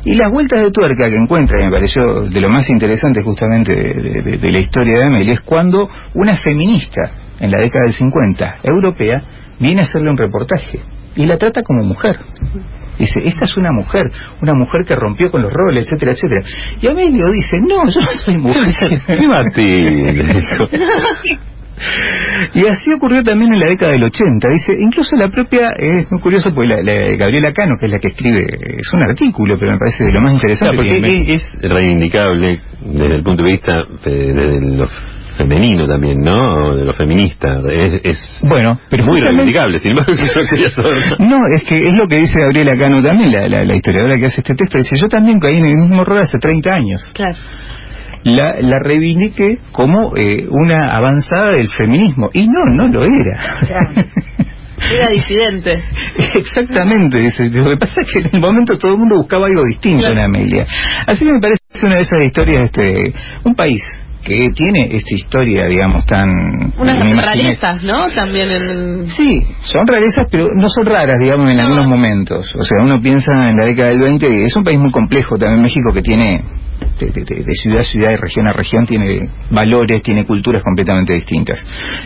Y 0.06 0.14
las 0.16 0.32
vueltas 0.32 0.62
de 0.62 0.72
tuerca 0.72 1.10
que 1.10 1.16
encuentra, 1.16 1.60
y 1.62 1.66
me 1.66 1.72
pareció 1.72 2.22
de 2.30 2.40
lo 2.42 2.50
más 2.50 2.70
interesante 2.70 3.22
justamente 3.22 3.74
de, 3.74 4.22
de- 4.24 4.38
de 4.38 4.52
la 4.52 4.60
historia 4.60 4.98
de 5.00 5.06
Amelia, 5.06 5.34
es 5.34 5.42
cuando 5.42 5.90
una 6.14 6.38
feminista 6.38 7.02
en 7.40 7.52
la 7.52 7.60
década 7.60 7.84
del 7.86 7.94
50, 7.94 8.58
europea, 8.64 9.22
viene 9.60 9.82
a 9.82 9.84
hacerle 9.84 10.10
un 10.10 10.18
reportaje 10.18 10.80
y 11.16 11.26
la 11.26 11.38
trata 11.38 11.64
como 11.64 11.84
mujer. 11.84 12.16
Dice, 13.00 13.20
esta 13.24 13.42
es 13.44 13.58
una 13.58 13.72
mujer, 13.72 14.08
una 14.42 14.54
mujer 14.54 14.82
que 14.86 14.96
rompió 14.96 15.32
con 15.32 15.42
los 15.42 15.52
roles, 15.54 15.86
etcétera, 15.86 16.12
etcétera. 16.12 16.42
Y 16.82 16.88
Amelio 16.88 17.26
dice, 17.32 17.58
no, 17.62 17.86
yo 17.88 18.02
no 18.02 18.12
soy 18.20 18.38
mujer. 18.38 18.76
¿Qué 19.56 19.64
dijo. 20.34 20.66
Y 22.54 22.68
así 22.68 22.92
ocurrió 22.94 23.24
también 23.24 23.54
en 23.54 23.60
la 23.62 23.68
década 23.68 23.94
del 23.94 24.04
80. 24.04 24.50
Dice, 24.50 24.74
incluso 24.82 25.16
la 25.16 25.30
propia, 25.30 25.70
es 25.78 26.12
muy 26.12 26.20
curioso, 26.22 26.50
porque 26.54 26.68
la, 26.68 26.82
la- 26.82 27.16
Gabriela 27.16 27.54
Cano, 27.54 27.76
que 27.80 27.86
es 27.86 27.92
la 27.94 28.00
que 28.00 28.10
escribe, 28.10 28.46
es 28.46 28.94
un 28.94 29.02
artículo, 29.04 29.58
pero 29.58 29.72
me 29.72 29.78
parece 29.78 30.04
de 30.04 30.12
lo 30.12 30.20
más 30.22 30.34
interesante. 30.34 30.76
Claro, 30.76 30.90
porque 31.00 31.34
es 31.34 31.42
es 31.54 31.62
reivindicable 31.72 32.60
desde 32.82 33.16
el 33.16 33.24
punto 33.24 33.44
de 33.44 33.52
vista 33.52 33.80
eh, 34.06 34.10
de 34.10 34.62
lo 34.78 34.88
femenino 35.40 35.88
también, 35.88 36.20
¿no? 36.22 36.76
De 36.76 36.86
lo 36.86 36.94
feminista. 36.94 37.62
Es, 37.72 38.02
es 38.04 38.38
bueno, 38.44 38.78
pero 38.90 39.06
muy 39.06 39.22
reivindicable, 39.22 39.80
sin 39.80 39.92
embargo, 39.92 40.12
no 41.20 41.38
es 41.56 41.64
que 41.64 41.88
es 41.88 41.94
lo 41.94 42.08
que 42.08 42.18
dice 42.18 42.34
Gabriela 42.40 42.74
Cano 42.80 43.02
también, 43.02 43.32
la, 43.32 43.48
la- 43.48 43.64
la 43.66 43.76
historiadora 43.76 44.18
que 44.18 44.26
hace 44.26 44.42
este 44.42 44.54
texto. 44.56 44.78
Dice, 44.78 44.98
yo 44.98 45.08
también 45.08 45.40
caí 45.40 45.56
en 45.58 45.66
el 45.66 45.76
mismo 45.76 46.02
error 46.02 46.20
hace 46.20 46.38
30 46.38 46.70
años. 46.72 47.12
Claro. 47.14 47.36
La, 48.26 48.60
la 48.60 48.80
reivindiqué 48.80 49.60
como 49.72 50.14
eh, 50.18 50.46
una 50.50 50.90
avanzada 50.92 51.52
del 51.54 51.70
feminismo. 51.70 52.30
Y 52.34 52.48
no, 52.48 52.66
no 52.76 52.88
lo 52.90 53.04
era. 53.06 53.40
Claro. 53.66 54.10
Era 54.92 55.10
disidente. 55.10 55.72
Exactamente, 56.36 57.18
dice. 57.20 57.44
Lo 57.50 57.70
que 57.70 57.78
pasa 57.78 58.02
es 58.02 58.12
que 58.14 58.20
en 58.20 58.30
el 58.34 58.42
momento 58.42 58.78
todo 58.78 58.92
el 58.94 58.98
mundo 58.98 59.16
buscaba 59.18 59.46
algo 59.48 59.64
distinto 59.66 60.00
Claro. 60.00 60.14
en 60.16 60.20
Amelia. 60.20 60.66
Así 61.08 61.26
que 61.26 61.32
me 61.34 61.40
parece 61.40 61.60
una 61.84 61.96
de 61.96 62.02
esas 62.02 62.20
historias, 62.28 62.64
este, 62.66 63.14
un 63.46 63.56
país 63.56 63.82
que 64.24 64.50
tiene 64.56 64.90
esta 64.92 65.16
historia, 65.16 65.66
digamos, 65.68 66.06
tan... 66.06 66.30
Unas 66.78 66.98
rarezas, 67.26 67.84
¿no? 67.84 68.10
También 68.12 68.50
en... 68.52 69.06
Sí, 69.06 69.42
son 69.62 69.88
rarezas, 69.88 70.28
pero 70.32 70.48
no 70.56 70.68
son 70.68 70.86
raras, 70.86 71.16
digamos, 71.22 71.50
en 71.50 71.58
No. 71.58 71.64
algunos 71.64 71.88
momentos. 71.88 72.54
O 72.56 72.62
sea, 72.64 72.84
uno 72.84 73.02
piensa 73.02 73.32
en 73.50 73.58
la 73.58 73.66
década 73.66 73.90
del 73.90 74.00
20, 74.02 74.28
y 74.28 74.44
es 74.46 74.56
un 74.56 74.64
país 74.64 74.80
muy 74.80 74.92
complejo 74.92 75.36
también 75.38 75.62
México 75.62 75.92
que 75.94 76.02
tiene, 76.02 76.42
de, 77.00 77.06
de- 77.08 77.24
de- 77.24 77.44
de 77.46 77.52
ciudad 77.62 77.80
a 77.80 77.84
ciudad 77.84 78.12
y 78.12 78.16
región 78.18 78.48
a 78.48 78.54
región, 78.54 78.86
tiene 78.86 79.30
valores, 79.52 80.02
tiene 80.04 80.26
culturas 80.26 80.64
completamente 80.64 81.14
distintas. 81.14 81.58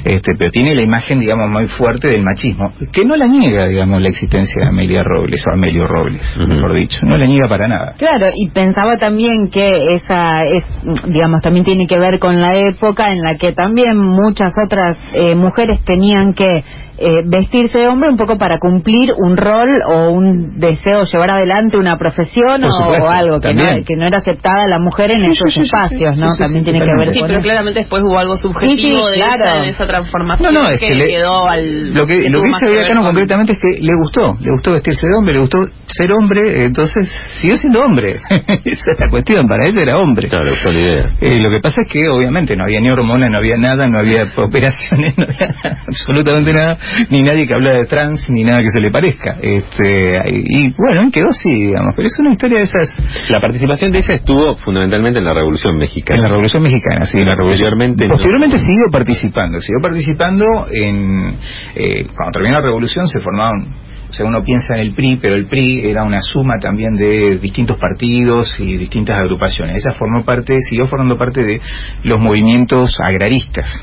Este, 0.05 0.33
pero 0.37 0.51
tiene 0.51 0.75
la 0.75 0.81
imagen, 0.83 1.19
digamos, 1.19 1.49
muy 1.49 1.67
fuerte 1.67 2.09
del 2.09 2.21
machismo, 2.23 2.73
que 2.91 3.03
no 3.05 3.15
la 3.15 3.25
niega, 3.27 3.67
digamos, 3.67 4.01
la 4.01 4.09
existencia 4.09 4.61
de 4.61 4.67
Amelia 4.69 5.03
Robles, 5.03 5.43
o 5.47 5.51
Amelio 5.51 5.87
Robles, 5.87 6.21
Ujú. 6.37 6.47
mejor 6.47 6.75
dicho. 6.75 6.99
No 7.05 7.17
la 7.17 7.25
niega 7.25 7.47
para 7.49 7.67
nada. 7.67 7.93
Claro, 7.97 8.27
y 8.35 8.49
pensaba 8.51 8.97
también 8.97 9.49
que 9.51 9.95
esa 9.95 10.43
es, 10.45 10.63
digamos, 11.07 11.41
también 11.41 11.65
tiene 11.65 11.87
que 11.87 11.97
ver 11.97 12.02
con 12.19 12.41
la 12.41 12.57
época 12.57 13.11
en 13.11 13.19
la 13.21 13.37
que 13.37 13.53
también 13.53 13.97
muchas 13.97 14.53
otras 14.63 14.97
eh, 15.13 15.35
mujeres 15.35 15.83
tenían 15.85 16.33
que 16.33 16.63
eh, 17.05 17.21
vestirse 17.25 17.79
de 17.79 17.87
hombre 17.87 18.09
un 18.09 18.17
poco 18.17 18.37
para 18.37 18.57
cumplir 18.59 19.11
un 19.17 19.35
rol 19.37 19.69
o 19.87 20.09
un 20.11 20.57
deseo 20.57 21.03
llevar 21.03 21.31
adelante 21.31 21.77
una 21.77 21.97
profesión 21.97 22.63
o, 22.63 23.07
algo 23.09 23.39
que 23.39 23.53
no, 23.53 23.63
que 23.85 23.95
no 23.95 24.05
era 24.05 24.17
aceptada 24.19 24.67
la 24.67 24.79
mujer 24.79 25.11
en 25.11 25.19
Sí, 25.19 25.25
esos 25.31 25.53
sí, 25.53 25.61
sí, 25.61 25.61
sí, 25.61 25.65
espacios, 25.65 26.15
sí, 26.15 26.21
¿no? 26.21 26.29
sí, 26.31 26.37
sí, 26.37 26.43
también 26.43 26.63
tiene 26.63 26.79
que 26.79 26.91
ver 26.95 27.11
Sí, 27.13 27.19
con 27.19 27.27
pero 27.27 27.39
eso. 27.39 27.47
claramente 27.47 27.79
después 27.81 28.03
hubo 28.03 28.17
algo 28.17 28.35
subjetivo 28.35 29.09
Sí, 29.09 29.15
sí, 29.15 29.19
de 29.19 29.25
claro. 29.37 29.63
esa, 29.65 29.85
transformación 29.85 30.53
No, 30.53 30.63
no, 30.63 30.69
es 30.69 30.79
que, 30.79 30.89
le- 30.95 31.07
quedó 31.07 31.47
al... 31.49 31.93
lo 31.93 32.05
que, 32.07 32.29
lo 32.29 32.41
que 32.41 32.47
dice 32.47 32.59
ver 32.61 32.69
Gabriela 32.69 32.87
Cano 32.87 33.01
con- 33.01 33.09
concretamente 33.13 33.53
es 33.53 33.59
que 33.59 33.83
le 33.83 33.93
gustó, 34.01 34.37
le 34.39 34.51
gustó 34.51 34.71
vestirse 34.73 35.07
de 35.07 35.13
hombre, 35.17 35.33
le 35.33 35.39
gustó 35.41 35.57
ser 35.87 36.11
hombre, 36.13 36.63
entonces 36.65 37.09
siguió 37.35 37.57
siendo 37.57 37.81
hombre. 37.81 38.15
Esa 38.29 38.91
es 38.93 38.99
la 38.99 39.09
cuestión, 39.09 39.47
para 39.47 39.65
ella 39.67 39.81
era 39.81 39.97
hombre. 39.97 40.29
Claro, 40.29 40.45
le 40.45 40.51
gustó 40.51 40.71
la 40.71 40.79
idea. 40.79 41.05
Eh, 41.21 41.39
lo 41.41 41.49
que 41.49 41.59
pasa 41.61 41.81
es 41.85 41.91
que 41.91 42.07
obviamente 42.09 42.55
no 42.55 42.63
había 42.63 42.79
ni 42.79 42.89
hormonas, 42.89 43.29
no 43.29 43.37
había 43.37 43.57
nada, 43.57 43.87
no 43.87 43.99
había 43.99 44.23
operaciones, 44.37 45.17
no 45.17 45.25
había 45.25 45.49
absolutamente 45.87 46.53
nada, 46.53 46.77
ni 47.09 47.21
nadie 47.23 47.47
que 47.47 47.53
hablara 47.53 47.79
de 47.79 47.85
trans, 47.85 48.25
ni 48.29 48.43
nada 48.43 48.61
que 48.61 48.69
se 48.69 48.79
le 48.79 48.91
parezca. 48.91 49.37
Este, 49.41 50.21
y, 50.31 50.67
y 50.67 50.73
bueno, 50.77 51.09
quedó 51.11 51.27
así, 51.29 51.49
digamos, 51.49 51.93
pero 51.95 52.07
es 52.07 52.17
una 52.19 52.31
historia 52.31 52.57
de 52.59 52.63
esas... 52.63 53.29
La 53.29 53.39
participación 53.39 53.91
de 53.91 53.99
ella 53.99 54.15
estuvo 54.15 54.55
fundamentalmente 54.55 55.19
en 55.19 55.25
la 55.25 55.33
Revolución 55.33 55.77
Mexicana. 55.77 56.17
En 56.17 56.23
la 56.23 56.29
Revolución 56.29 56.63
Mexicana, 56.63 57.05
sí, 57.05 57.19
en 57.19 57.25
la 57.25 57.35
Revolución. 57.35 57.69
Posteriormente 57.69 58.07
no. 58.07 58.13
Posteriormente 58.15 58.57
siguió 58.57 58.85
participando, 58.91 59.59
siguió 59.59 59.81
participando 59.81 60.45
en... 60.71 61.37
eh, 61.75 62.05
cuando 62.15 62.31
terminó 62.31 62.55
la 62.55 62.65
Revolución 62.65 63.07
se 63.07 63.19
formaron... 63.19 63.73
O 64.09 64.15
sea, 64.15 64.27
uno 64.27 64.43
piensa 64.43 64.75
en 64.75 64.81
el 64.81 64.93
PRI, 64.93 65.17
pero 65.19 65.33
el 65.33 65.47
PRI 65.47 65.87
era 65.89 66.03
una 66.03 66.19
suma 66.21 66.59
también 66.61 66.93
de 66.93 67.39
distintos 67.39 67.77
partidos 67.79 68.53
y 68.59 68.77
distintas 68.77 69.17
agrupaciones. 69.17 69.83
Ella 69.83 69.97
formó 69.97 70.23
parte, 70.23 70.55
siguió 70.69 70.85
formando 70.85 71.17
parte 71.17 71.41
de 71.41 71.59
los 72.03 72.19
movimientos 72.19 72.95
agraristas, 72.99 73.73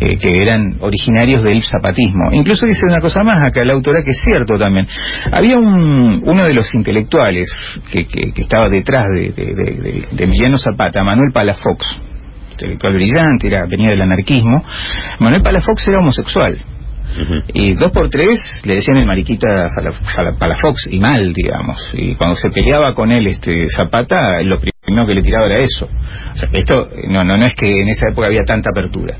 eh, 0.00 0.18
que 0.18 0.42
eran 0.42 0.76
originarios 0.80 1.42
del 1.42 1.62
zapatismo. 1.62 2.30
Incluso 2.32 2.66
dice 2.66 2.80
una 2.88 3.00
cosa 3.00 3.22
más 3.22 3.42
acá 3.42 3.64
la 3.64 3.72
autora 3.74 4.02
que 4.04 4.10
es 4.10 4.20
cierto 4.24 4.58
también. 4.58 4.86
Había 5.32 5.56
un, 5.56 6.22
uno 6.24 6.44
de 6.44 6.54
los 6.54 6.72
intelectuales 6.74 7.48
que, 7.92 8.06
que- 8.06 8.32
que 8.32 8.42
estaba 8.42 8.68
detrás 8.68 9.04
de, 9.14 9.30
de- 9.30 9.54
de- 9.54 9.80
de- 9.82 10.08
de 10.12 10.24
Emiliano 10.24 10.58
Zapata, 10.58 11.02
Manuel 11.04 11.30
Palafox, 11.32 11.86
intelectual 12.52 12.94
brillante, 12.94 13.46
era, 13.48 13.66
venía 13.66 13.90
del 13.90 14.02
anarquismo. 14.02 14.64
Manuel 15.20 15.42
Palafox 15.42 15.86
era 15.88 15.98
homosexual. 15.98 16.56
Y 17.52 17.74
dos 17.74 17.92
por 17.92 18.08
tres 18.08 18.40
le 18.64 18.74
decían 18.74 18.96
el 18.96 19.06
mariquita 19.06 19.46
Fala- 20.16 20.34
Palafox, 20.36 20.88
y 20.90 20.98
mal, 20.98 21.32
digamos. 21.32 21.88
Y 21.92 22.14
cuando 22.16 22.34
se 22.34 22.50
peleaba 22.50 22.92
con 22.94 23.12
él 23.12 23.28
este 23.28 23.66
Zapata, 23.68 24.42
lo 24.42 24.58
primero 24.58 25.06
que 25.06 25.14
le 25.14 25.22
tiraba 25.22 25.46
era 25.46 25.58
eso. 25.60 25.86
O 25.86 26.34
sea, 26.36 26.48
esto 26.52 26.88
no, 27.08 27.22
no, 27.22 27.36
no 27.36 27.46
es 27.46 27.52
que 27.54 27.82
en 27.82 27.88
esa 27.88 28.08
época 28.10 28.26
había 28.26 28.42
tanta 28.44 28.70
apertura. 28.70 29.14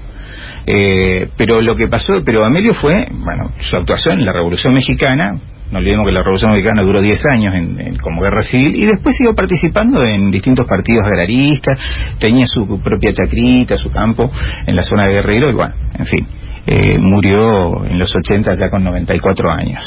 Eh, 0.66 1.28
pero 1.36 1.60
lo 1.60 1.76
que 1.76 1.88
pasó, 1.88 2.14
pero 2.24 2.44
Amelio 2.44 2.74
fue, 2.74 3.06
bueno, 3.24 3.50
su 3.60 3.76
actuación 3.76 4.18
en 4.20 4.26
la 4.26 4.32
Revolución 4.32 4.72
Mexicana, 4.74 5.32
no 5.70 5.78
olvidemos 5.78 6.06
que 6.06 6.12
la 6.12 6.20
Revolución 6.22 6.52
Mexicana 6.52 6.82
duró 6.82 7.00
10 7.00 7.24
años 7.26 7.54
en- 7.54 7.80
en- 7.80 7.96
como 7.98 8.22
guerra 8.22 8.42
civil 8.42 8.74
y 8.76 8.86
después 8.86 9.16
siguió 9.16 9.34
participando 9.34 10.04
en 10.04 10.30
distintos 10.30 10.66
partidos 10.68 11.04
agraristas, 11.06 11.80
tenía 12.18 12.44
su 12.46 12.80
propia 12.82 13.12
chacrita, 13.12 13.76
su 13.76 13.90
campo 13.90 14.30
en 14.66 14.76
la 14.76 14.82
zona 14.82 15.06
de 15.06 15.14
Guerrero 15.14 15.50
y 15.50 15.54
bueno, 15.54 15.74
en 15.98 16.06
fin, 16.06 16.26
eh, 16.66 16.98
murió 16.98 17.84
en 17.86 17.98
los 17.98 18.14
80 18.14 18.52
ya 18.54 18.70
con 18.70 18.84
94 18.84 19.50
años. 19.50 19.82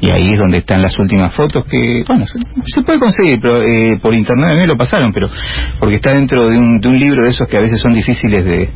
Y 0.00 0.10
ahí 0.10 0.32
es 0.32 0.38
donde 0.38 0.58
están 0.58 0.82
las 0.82 0.98
últimas 0.98 1.34
fotos 1.34 1.64
que, 1.66 2.04
bueno, 2.06 2.24
se, 2.26 2.38
se 2.64 2.82
puede 2.82 2.98
conseguir 2.98 3.38
pero, 3.40 3.62
eh, 3.62 3.98
por 4.00 4.14
internet, 4.14 4.50
a 4.50 4.54
mí 4.54 4.60
me 4.60 4.66
lo 4.66 4.76
pasaron, 4.76 5.12
pero 5.12 5.28
porque 5.80 5.96
está 5.96 6.12
dentro 6.12 6.48
de 6.48 6.56
un, 6.56 6.80
de 6.80 6.88
un 6.88 6.98
libro 6.98 7.22
de 7.24 7.30
esos 7.30 7.48
que 7.48 7.56
a 7.56 7.60
veces 7.60 7.80
son 7.80 7.92
difíciles 7.92 8.44
de, 8.44 8.68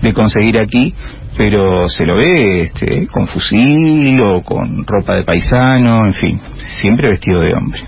de 0.00 0.12
conseguir 0.12 0.58
aquí, 0.58 0.94
pero 1.36 1.88
se 1.88 2.06
lo 2.06 2.16
ve 2.16 2.62
este, 2.62 3.06
con 3.08 3.26
fusil 3.28 4.20
o 4.20 4.42
con 4.42 4.84
ropa 4.86 5.14
de 5.14 5.24
paisano, 5.24 6.06
en 6.06 6.14
fin, 6.14 6.40
siempre 6.80 7.08
vestido 7.08 7.40
de 7.40 7.54
hombre. 7.54 7.80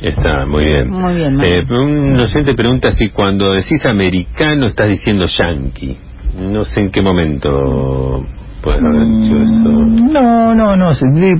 Está 0.00 0.46
muy 0.46 0.64
bien. 0.64 0.88
Muy 0.88 1.14
bien. 1.14 1.40
Eh, 1.42 1.62
un 1.68 2.18
oyente 2.18 2.54
pregunta 2.54 2.90
si 2.92 3.10
cuando 3.10 3.52
decís 3.52 3.84
americano 3.84 4.66
estás 4.66 4.88
diciendo 4.88 5.26
yankee. 5.26 5.96
No 6.38 6.64
sé 6.64 6.80
en 6.80 6.90
qué 6.90 7.02
momento 7.02 8.24
puedes 8.62 8.80
haber 8.80 9.06
dicho 9.06 9.40
eso. 9.42 9.70
Mm, 9.70 10.12
No, 10.12 10.54
no, 10.54 10.76
no, 10.76 10.92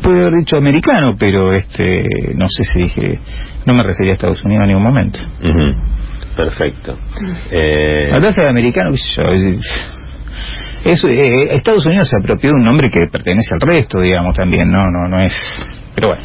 puede 0.03 0.21
haber 0.21 0.39
dicho 0.41 0.57
americano, 0.57 1.15
pero 1.19 1.53
este, 1.55 2.05
no 2.37 2.47
sé 2.49 2.63
si 2.65 2.79
dije, 2.83 3.19
no 3.67 3.75
me 3.75 3.83
refería 3.83 4.13
a 4.13 4.15
Estados 4.15 4.43
Unidos 4.45 4.63
en 4.63 4.69
ningún 4.69 4.85
momento. 4.85 5.19
Perfecto. 6.37 6.97
Eh, 7.51 8.09
La 8.11 8.21
plaza 8.21 8.43
de 8.43 8.49
americano, 8.49 8.91
yo, 8.93 9.23
es- 10.85 11.05
eh, 11.05 11.55
Estados 11.57 11.85
Unidos 11.85 12.09
se 12.09 12.17
apropió 12.23 12.51
de 12.51 12.57
un 12.57 12.65
nombre 12.65 12.91
que 12.91 13.07
pertenece 13.13 13.53
al 13.55 13.61
resto, 13.61 14.01
digamos, 14.01 14.37
también, 14.37 14.71
no, 14.71 14.79
no, 14.87 15.09
no 15.09 15.21
es, 15.23 15.35
pero 15.95 16.09
bueno. 16.09 16.23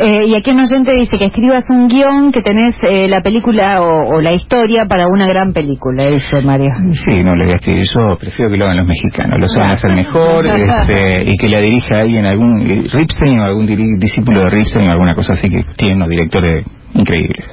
Eh, 0.00 0.26
y 0.26 0.34
aquí 0.36 0.50
un 0.52 0.60
oyente 0.60 0.92
dice 0.92 1.18
que 1.18 1.24
escribas 1.26 1.64
un 1.70 1.88
guion 1.88 2.30
que 2.30 2.40
tenés 2.42 2.76
eh, 2.82 3.08
la 3.08 3.20
película 3.20 3.82
o, 3.82 4.16
o 4.16 4.20
la 4.20 4.32
historia 4.32 4.86
para 4.88 5.06
una 5.08 5.26
gran 5.26 5.52
película, 5.52 6.04
dice 6.06 6.40
Mario. 6.44 6.70
Sí, 6.92 7.22
no 7.24 7.34
le 7.34 7.44
voy 7.44 7.52
a 7.52 7.56
escribir 7.56 7.84
yo, 7.84 8.16
prefiero 8.18 8.50
que 8.50 8.58
lo 8.58 8.64
hagan 8.66 8.76
los 8.78 8.86
mexicanos, 8.86 9.40
lo 9.40 9.46
saben 9.46 9.70
hacer 9.70 9.92
mejor, 9.94 10.46
este, 10.46 11.30
y 11.30 11.36
que 11.36 11.48
la 11.48 11.58
dirija 11.60 12.00
alguien, 12.00 12.26
algún 12.26 12.60
eh, 12.70 12.82
Ripstein 12.92 13.40
o 13.40 13.44
algún 13.44 13.66
discípulo 13.98 14.40
de 14.44 14.50
Ripstein 14.50 14.88
o 14.88 14.92
alguna 14.92 15.14
cosa 15.14 15.32
así 15.32 15.48
que 15.48 15.62
tiene 15.76 15.96
unos 15.96 16.08
directores 16.10 16.64
increíbles. 16.94 17.44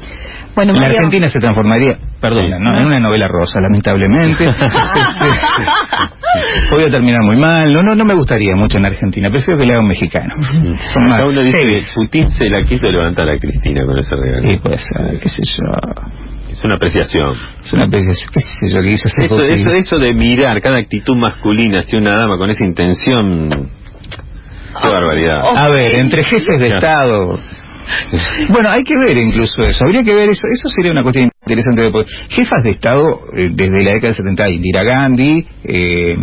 Bueno, 0.55 0.71
En 0.71 0.75
la 0.77 0.81
Mario, 0.83 0.97
Argentina 0.99 1.27
se 1.27 1.39
transformaría, 1.39 1.97
perdona, 2.21 2.57
Sí. 2.57 2.63
¿no? 2.63 2.77
en 2.79 2.85
una 2.85 2.99
novela 3.01 3.27
rosa, 3.27 3.59
lamentablemente. 3.59 4.45
Voy 6.71 6.83
a 6.83 6.89
terminar 6.89 7.21
muy 7.23 7.37
mal. 7.37 7.71
No, 7.71 7.83
no, 7.83 7.95
no 7.95 8.05
me 8.05 8.15
gustaría 8.15 8.55
mucho 8.55 8.77
en 8.77 8.85
Argentina. 8.85 9.29
Prefiero 9.29 9.59
que 9.59 9.65
le 9.65 9.73
haga 9.73 9.81
un 9.81 9.87
mexicano. 9.87 10.33
Son 10.93 11.07
más 11.07 11.27
uno 11.27 11.41
dice 11.41 11.57
que 11.57 11.81
Putin 11.95 12.29
se 12.29 12.49
la 12.49 12.63
quiso 12.63 12.89
levantar 12.89 13.27
a 13.29 13.37
Cristina 13.37 13.85
con 13.85 13.97
ese 13.97 14.15
regalo. 14.15 14.47
Sí, 14.47 14.57
puede 14.57 14.77
ser, 14.77 15.19
qué 15.21 15.29
sé 15.29 15.41
yo. 15.43 16.03
Es 16.51 16.63
una 16.63 16.75
apreciación. 16.75 17.33
Es 17.63 17.73
una 17.73 17.83
apreciación, 17.85 18.29
qué 18.33 18.39
sé 18.39 18.73
yo, 18.73 18.81
que 18.81 18.91
hizo 18.91 19.07
ese 19.07 19.25
Eso, 19.25 19.35
Putin. 19.37 19.59
eso, 19.67 19.75
eso 19.75 19.97
de 19.97 20.13
mirar 20.13 20.61
cada 20.61 20.77
actitud 20.79 21.15
masculina 21.17 21.79
hacia 21.81 21.99
una 21.99 22.15
dama 22.15 22.37
con 22.37 22.49
esa 22.49 22.65
intención. 22.65 23.49
Qué 24.81 24.87
barbaridad. 24.87 25.41
A 25.55 25.69
ver, 25.69 25.95
entre 25.95 26.23
jefes 26.23 26.59
de 26.59 26.67
Estado. 26.67 27.39
Bueno, 28.49 28.69
hay 28.71 28.83
que 28.83 28.95
ver 28.97 29.15
incluso 29.17 29.61
eso. 29.63 29.83
Habría 29.85 30.03
que 30.03 30.13
ver 30.15 30.29
eso. 30.29 30.41
Eso 30.51 30.69
sería 30.69 30.91
una 30.91 31.03
cuestión 31.03 31.29
interesante. 31.45 31.81
de 31.81 31.91
poder- 31.91 32.07
Jefas 32.29 32.63
de 32.63 32.69
Estado, 32.71 33.19
eh, 33.35 33.49
desde 33.53 33.83
la 33.83 33.91
década 33.93 34.07
del 34.07 34.13
70, 34.15 34.49
Indira 34.49 34.83
Gandhi, 34.83 35.45
eh, 35.63 36.15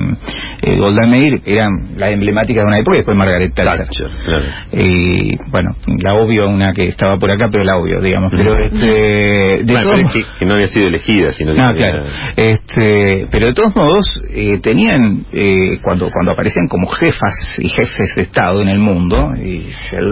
eh, 0.62 0.76
Golda 0.76 1.06
Meir, 1.06 1.40
eran 1.46 1.70
la 1.96 2.10
emblemática 2.10 2.60
de 2.60 2.66
una 2.66 2.78
época 2.78 2.96
y 2.96 2.98
después 2.98 3.16
Margaret 3.16 3.54
Thatcher. 3.54 3.86
Claro. 4.24 4.44
Y 4.72 5.36
bueno, 5.50 5.70
la 6.02 6.14
obvio, 6.14 6.48
una 6.48 6.72
que 6.72 6.86
estaba 6.86 7.18
por 7.18 7.30
acá, 7.30 7.48
pero 7.50 7.64
la 7.64 7.76
obvio, 7.76 8.00
digamos. 8.00 8.32
Pero 8.36 8.54
este, 8.64 8.86
de 8.86 9.62
Bueno, 9.64 9.82
todos 9.82 9.84
pero 9.94 10.06
es 10.08 10.12
que, 10.12 10.22
que 10.40 10.46
no 10.46 10.54
había 10.54 10.66
sido 10.68 10.86
elegida, 10.88 11.28
sino 11.30 11.52
que 11.52 11.58
no, 11.58 11.64
había- 11.68 11.90
claro. 11.90 12.02
Este, 12.36 13.26
pero 13.30 13.46
de 13.46 13.52
todos 13.52 13.76
modos, 13.76 14.04
eh, 14.34 14.58
tenían, 14.60 15.24
eh, 15.32 15.78
cuando, 15.82 16.08
cuando 16.10 16.32
aparecían 16.32 16.66
como 16.68 16.88
jefas 16.88 17.34
y 17.58 17.68
jefes 17.68 18.14
de 18.16 18.22
Estado 18.22 18.60
en 18.62 18.68
el 18.68 18.78
mundo, 18.78 19.30
y 19.36 19.60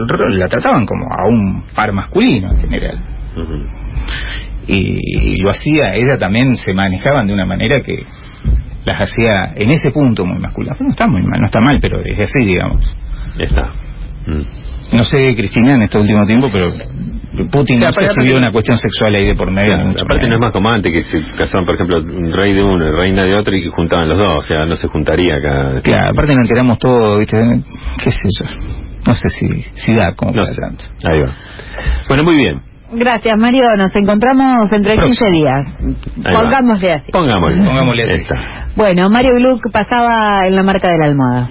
rol 0.06 0.38
la 0.38 0.48
trataban 0.48 0.86
como 0.86 1.06
a 1.06 1.26
un 1.28 1.64
par 1.74 1.92
masculino 1.92 2.50
en 2.52 2.56
general. 2.60 2.98
Y, 4.72 5.36
lo 5.42 5.50
hacía, 5.50 5.94
ella 5.94 6.18
también 6.18 6.56
se 6.56 6.72
manejaban 6.72 7.26
de 7.26 7.34
una 7.34 7.46
manera 7.46 7.80
que 7.80 8.04
las 8.84 9.00
hacía 9.00 9.52
en 9.56 9.70
ese 9.70 9.90
punto 9.90 10.24
muy 10.24 10.38
masculinas. 10.38 10.80
No 10.80 10.88
está 10.88 11.06
muy 11.08 11.22
mal, 11.22 11.40
no 11.40 11.46
está 11.46 11.60
mal, 11.60 11.78
pero 11.80 12.02
es 12.04 12.18
así, 12.18 12.44
digamos. 12.44 12.94
Ya 13.38 13.46
está. 13.46 13.72
Mm. 14.26 14.96
No 14.96 15.04
sé, 15.04 15.34
Cristina, 15.36 15.76
en 15.76 15.82
este 15.82 15.98
último 15.98 16.26
tiempo, 16.26 16.48
pero 16.52 16.72
Putin 17.52 17.80
no 17.80 17.92
si 17.92 18.00
vio 18.24 18.36
una 18.36 18.50
cuestión 18.50 18.76
sexual 18.76 19.14
ahí 19.14 19.24
de 19.26 19.34
por 19.36 19.50
medio. 19.50 19.74
Claro, 19.74 19.90
aparte 19.90 20.28
no 20.28 20.34
es 20.34 20.40
más 20.40 20.52
como 20.52 20.68
antes 20.70 20.92
que 20.92 21.02
se 21.04 21.20
casaban, 21.36 21.64
por 21.64 21.76
ejemplo, 21.76 21.98
un 21.98 22.32
rey 22.32 22.52
de 22.54 22.62
uno 22.62 22.86
y 22.86 22.90
reina 22.90 23.22
de 23.24 23.34
otro 23.36 23.54
y 23.54 23.62
que 23.62 23.70
juntaban 23.70 24.08
los 24.08 24.18
dos, 24.18 24.38
o 24.38 24.46
sea, 24.46 24.66
no 24.66 24.76
se 24.76 24.88
juntaría 24.88 25.36
acá. 25.36 25.80
Claro, 25.82 26.10
aparte 26.10 26.34
nos 26.34 26.48
enteramos 26.48 26.78
todo, 26.78 27.18
¿viste? 27.18 27.38
¿Qué 28.02 28.10
sé 28.10 28.18
yo? 28.38 28.46
No 29.06 29.14
sé 29.14 29.28
si, 29.30 29.46
si 29.74 29.94
da 29.94 30.12
como 30.14 30.32
No 30.32 30.42
para 30.42 30.54
sé. 30.54 30.60
tanto. 30.60 30.84
Ahí 31.08 31.20
va. 31.20 31.36
Bueno, 32.08 32.24
muy 32.24 32.36
bien. 32.36 32.60
Gracias 32.92 33.34
Mario, 33.38 33.64
nos 33.76 33.94
encontramos 33.94 34.70
dentro 34.70 34.92
de 34.92 34.98
15 34.98 35.18
Próximo. 35.18 35.30
días. 35.30 35.66
Pongámosle 36.32 36.92
así. 36.92 37.12
Pongámosle. 37.12 37.64
Pongámosle 37.64 38.02
así. 38.04 38.24
Bueno, 38.76 39.10
Mario 39.10 39.32
Gluck 39.36 39.70
pasaba 39.72 40.46
en 40.46 40.56
la 40.56 40.62
marca 40.62 40.88
de 40.88 40.98
la 40.98 41.06
almohada. 41.06 41.50